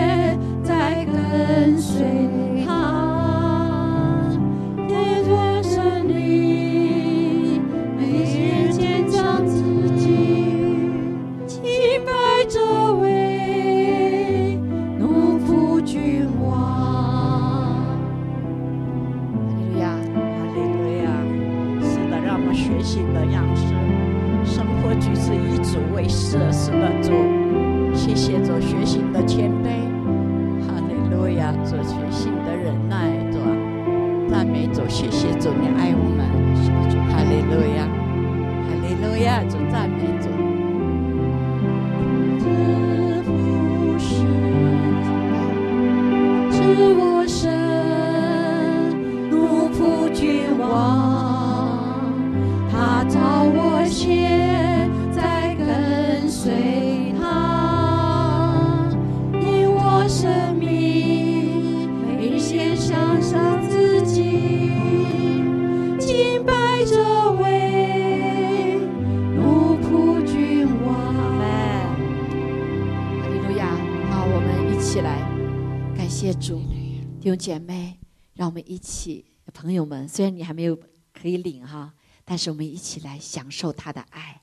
[77.29, 77.99] 弟兄姐妹，
[78.37, 79.23] 让我们一起，
[79.53, 80.75] 朋友们，虽然你还没有
[81.13, 81.93] 可以领哈，
[82.25, 84.41] 但是我们一起来享受他的爱，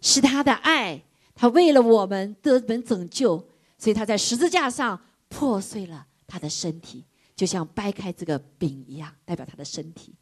[0.00, 1.00] 是他的爱，
[1.36, 3.36] 他为了我们得本拯救，
[3.78, 7.04] 所以他在十字架上破碎了他的身体，
[7.36, 10.12] 就像掰开这个饼一样，代表他的身体。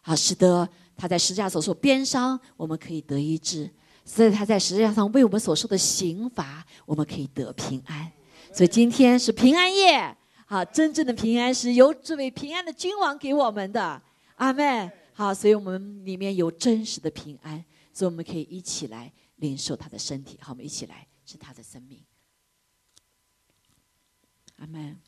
[0.00, 3.68] 好，使得他在十字架所受鞭伤，我们可以得医治；
[4.06, 8.10] 所以他在十字架上为我们所受的刑罚，我们可以得平安。
[8.50, 10.16] 所以今天是平安夜，
[10.50, 14.02] 好，真正的平安是由这位平安的君王给我们的，
[14.34, 14.90] 阿门。
[15.12, 22.00] 好，所以我们里面有真实的平安，所以我们可以一起来领受他的身体，好，我们一起来是他的生命，
[24.56, 24.98] 阿门。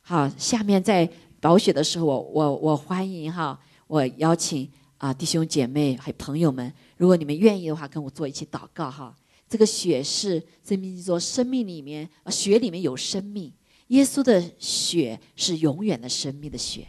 [0.00, 1.08] 好，下面在
[1.40, 3.56] 保血的时候，我我我欢迎哈，
[3.86, 4.68] 我邀请
[4.98, 9.16] 啊弟兄姐妹还有朋友们，如果你们愿意的话，跟我做一起祷告哈。
[9.48, 13.52] 这个血是生命说，生命里面啊血里面有生命，
[13.92, 16.86] 耶稣的血是永远的生命的血，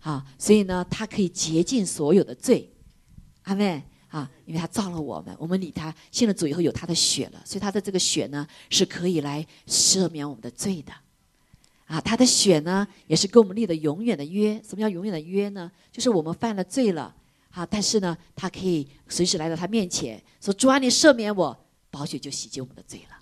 [0.00, 2.68] 啊，所以呢，它可以洁净所有的罪，
[3.42, 10.92] 阿妹啊，因为他造了我们，我们理他信了主以后有他的血了，所以他的这个血呢是可以来赦免我们的罪的。
[11.86, 14.60] 啊，他的血呢，也是跟我们立的永远的约。
[14.68, 15.70] 什么叫永远的约呢？
[15.92, 17.14] 就是我们犯了罪了，
[17.50, 21.56] 啊，但是呢，他可以随时来到他面前，说：“主啊，你赦免我，
[21.90, 23.16] 宝血就洗净我们的罪了。”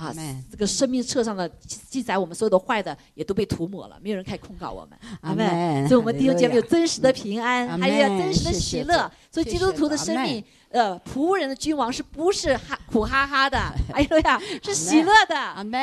[0.00, 0.14] 啊，
[0.50, 4.98] 这个生命册上的记载，我们所有的坏的也都被涂抹了，没有人可以控告我们。
[5.20, 5.86] 阿门。
[5.86, 9.10] 所以，我们弟兄姐妹有真实的平安，还有真实的喜乐。
[9.30, 13.58] 所以，基督徒的生命，呃，仆人的君王是不是哈苦哈哈的？
[13.92, 15.36] 哎呦呀，是喜乐的。
[15.36, 15.80] 阿门。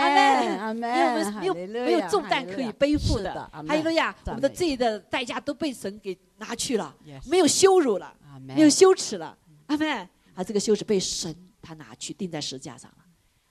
[0.57, 0.89] 阿门。
[0.95, 3.47] 因为我们没有没有重担可以背负的。
[3.51, 4.15] 哈利路亚。
[4.25, 6.95] 我们的罪的代价都被神给拿去了，
[7.25, 8.11] 没有羞辱了，
[8.41, 9.37] 没有羞耻了。
[9.67, 9.87] 阿门。
[10.33, 12.97] 啊，这个羞耻被神他拿去钉在十字架上了。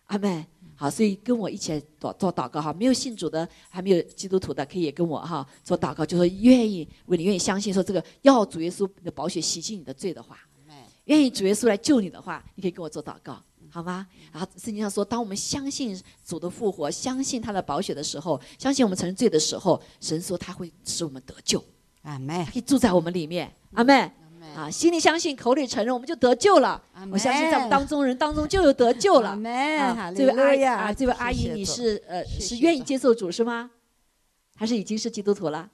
[0.07, 0.45] 阿门。
[0.79, 2.71] 好，所以跟我一起做做祷告哈。
[2.73, 10.39] 没有信主的，还没有基督徒的，可以也跟我哈做祷告，就说愿意，如果你愿意相信说这个要主耶稣的宝血洗净你的罪的话，
[11.07, 14.07] 愿意主耶稣来救你的话，你可以跟我做祷告，好吗？
[14.31, 21.65] 然后圣经上说，当我们相信主的复活，相信他的宝血的时候，相信我们承认罪的时候，神说他会使我们得救，
[22.03, 24.26] 阿门，可以住在我们里面，阿门。
[24.57, 26.83] 啊，心里相信，口里承认，我们就得救了。
[27.13, 29.31] 我相信在我们当中人当中就有得救了。
[29.31, 33.71] 啊，这位阿姨啊，这位阿姨，你是呃是愿意接受主是吗？
[34.57, 35.69] 还是已经是基督徒了？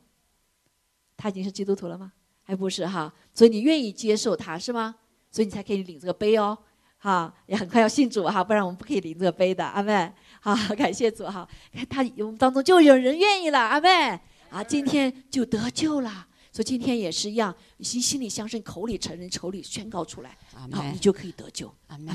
[1.17, 2.11] 他已经是基督徒了吗？
[2.43, 4.97] 还不是哈，所以你愿意接受他是吗？
[5.31, 6.59] 所以你才可以领这个杯哦。
[6.99, 9.65] 哈，也很快要信主哈，不然我们不可以领这个杯的。
[9.65, 11.49] 阿妹，好，感谢主哈。
[11.73, 14.19] 看他我们当中就有人愿意了，阿妹
[14.51, 16.27] 啊，今天就得救了。
[16.53, 21.73] 所以今天也是一样，心心里相信，口里承认，口里宣告出来，好，你就可以得救。
[21.87, 22.15] 阿门，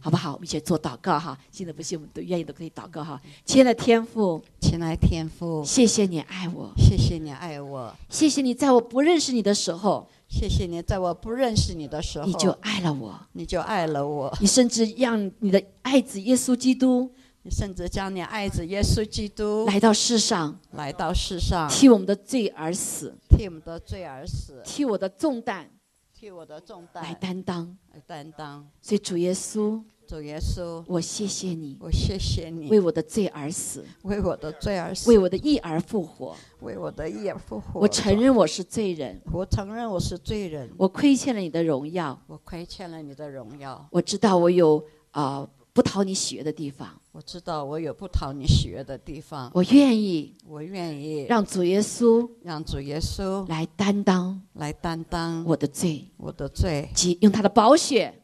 [0.00, 0.32] 好不好？
[0.32, 1.38] 我们一起做祷告哈。
[1.52, 3.20] 信的不信，我们都愿意都可以祷告哈。
[3.44, 17.08] 亲爱的天父，亲爱的天父，谢谢你爱我，谢谢你爱我，谢谢你在我不认识你的时候，谢谢你，在我不认识你的时候，你就爱了我，你就爱了我，你甚至让你的爱子耶稣基督
[17.42, 25.70] 你甚至将你爱子耶稣基督来到世上，来到世上，替我们的罪而死，替我们的罪而死，替我的重担
[26.12, 27.76] 替我的重担来担担当。
[27.92, 28.68] 来担当。
[28.80, 36.34] 所以主耶稣，主耶稣，我谢谢你我谢谢你为我的罪而死，为我的罪而死，为我的义而复活。
[36.60, 37.80] 为我的义而复活。
[37.80, 43.86] 我承，认我是罪人，我承认我是罪人，我亏欠了你的荣耀，我亏欠了你的荣耀。
[43.90, 58.22] 我知道我有啊、不讨你喜悦的地方，我知道我有不讨你喜悦的地方，我愿意我愿意让主耶稣让主耶稣来担当来担当我的罪，我的罪，及用他的宝血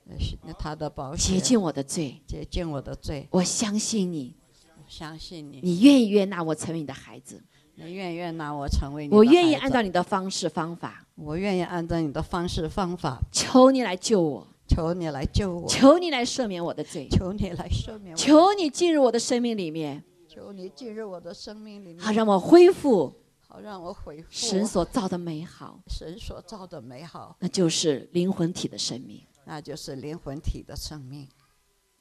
[0.59, 2.19] 他的宝血洁净我的罪。
[2.27, 3.29] 洁净我的罪。
[3.31, 4.35] 我相信你，
[4.79, 7.39] 我相信你，你愿意悦纳我成为你的孩子，
[7.75, 24.29] 你愿意拿我成为你的我愿意按照你的方式方法，我愿意按照你的方式方法，求你来救我，求你来救我，求你来赦免我的罪，求你来赦免我，求你进入我的生命里面，求你进入我的生命里面，好让我恢复好让我恢复。
[24.31, 29.21] 神所造的美好，神所造的美好，那就是灵魂体的生命。
[29.45, 31.29] 那就是灵魂体的生命。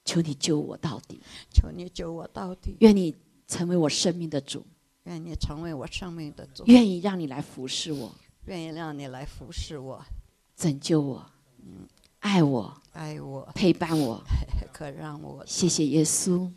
[0.05, 1.19] 求你救我到底，
[1.51, 3.13] 求你救我到底，愿你
[3.47, 4.65] 成为我生命的主，
[5.03, 8.11] 愿你成为我生命的主，愿意让你来服侍我，
[8.45, 10.03] 愿意让你来服侍我、
[10.55, 11.25] 拯救我，
[12.21, 14.23] 爱我，爱我，陪伴我。
[14.71, 16.49] 可让我谢谢耶稣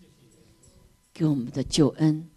[1.13, 2.31] 给我们的救恩。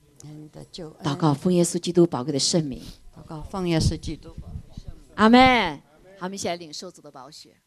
[0.51, 1.05] 的救恩。
[1.05, 2.81] 祷告，奉耶稣基督宝贵的圣名，
[3.15, 4.33] 祷告，奉耶稣基督。
[5.15, 5.77] 阿门。
[6.17, 7.57] 好，我们一起来领受主的宝血。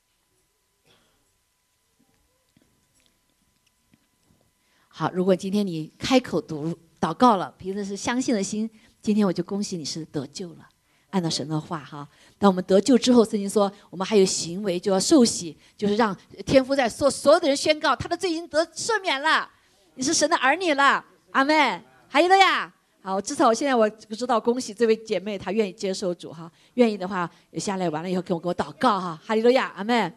[4.89, 8.69] 好，如果今天你开口读祷告了，凭着是相信的心，
[9.03, 10.70] 今天我就恭喜你是得救了。
[11.11, 12.09] 按照神的话哈，
[12.39, 19.49] 当我们得救之后，圣经说我们还有行为，就要受洗，就是让天父在所所有的人宣告他的罪已经得赦免了，
[19.95, 21.05] 你是神的儿女了。
[21.33, 21.85] 阿门。
[22.09, 22.73] 还有了呀。
[23.03, 30.13] 好，至少我现在我知道，恭喜这位姐妹，她愿意接受主哈，愿意的话，下来完了以后跟我给我祷告哈，哈利路亚，阿门。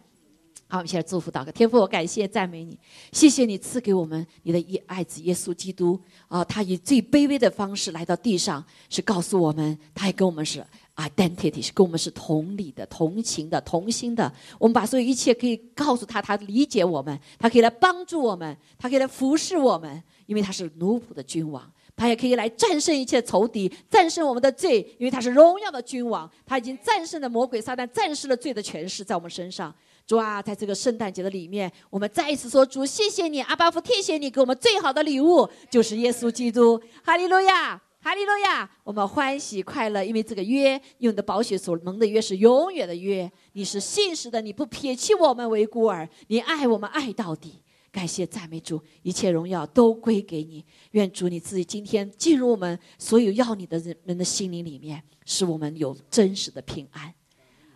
[0.68, 2.78] 好，我们现在祝福祷告，天父，我感谢赞美你，
[3.12, 10.66] 谢谢你赐给我们你的一爱子耶稣基督啊，他以最卑微的方式来到地上，是告诉我们，他也跟我们是
[10.96, 14.32] identity，是跟我们是同理的、同情的、同心的。
[14.60, 21.72] 我们把所有一切可以告诉他，他理解我们，他可以来帮助我们，他可以来服侍我们，因为他是奴仆的君王。
[21.96, 26.28] 他也可以来战胜一切仇敌，战胜我们的罪，因为他是荣耀的君王。
[26.44, 29.74] 他已经战胜了魔鬼撒旦，战胜了罪的权势在我们身上。
[30.08, 36.82] 主啊，在这个圣诞节的里面，我们再一次说：主，谢谢你，阿巴夫，谢谢你给我们最好的礼物，就是耶稣基督。
[37.04, 38.70] 哈利路亚，哈利路亚！
[38.84, 43.32] 我们欢喜快乐，因为这个约用你的宝血所蒙的约是永远的约。
[43.54, 47.62] 你是信实的，你不撇弃我们为孤儿，你爱我们爱到底。
[47.94, 50.66] 感谢赞美主，一切荣耀都归给你。
[50.92, 57.14] 愿主你自己今天进入我们所有要你的人人的心灵里面，使我们有真实的平安。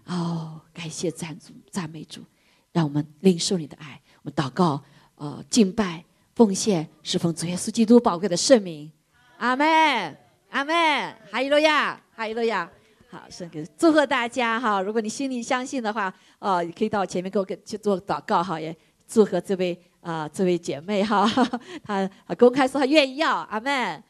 [0.08, 2.20] 哦，感谢赞主赞美主，
[2.74, 4.02] 让我们领受你的爱。
[4.24, 4.84] 我们祷告，
[5.16, 6.04] 呃，敬拜
[6.36, 8.92] 奉献，侍奉主耶稣基督宝贵的圣名。
[9.38, 10.16] 阿妹，
[10.50, 10.74] 阿妹，
[11.32, 12.70] 哈利路亚，哈利路亚。
[13.10, 14.82] 好，圣给祝贺大家哈！
[14.82, 18.76] 如果你心里相信的话，呃，可以到前面给我给去做祷告哈，也
[19.08, 21.30] 祝贺这位啊、这位姐妹哈，
[21.86, 24.02] 她公开说她愿意要，阿妹。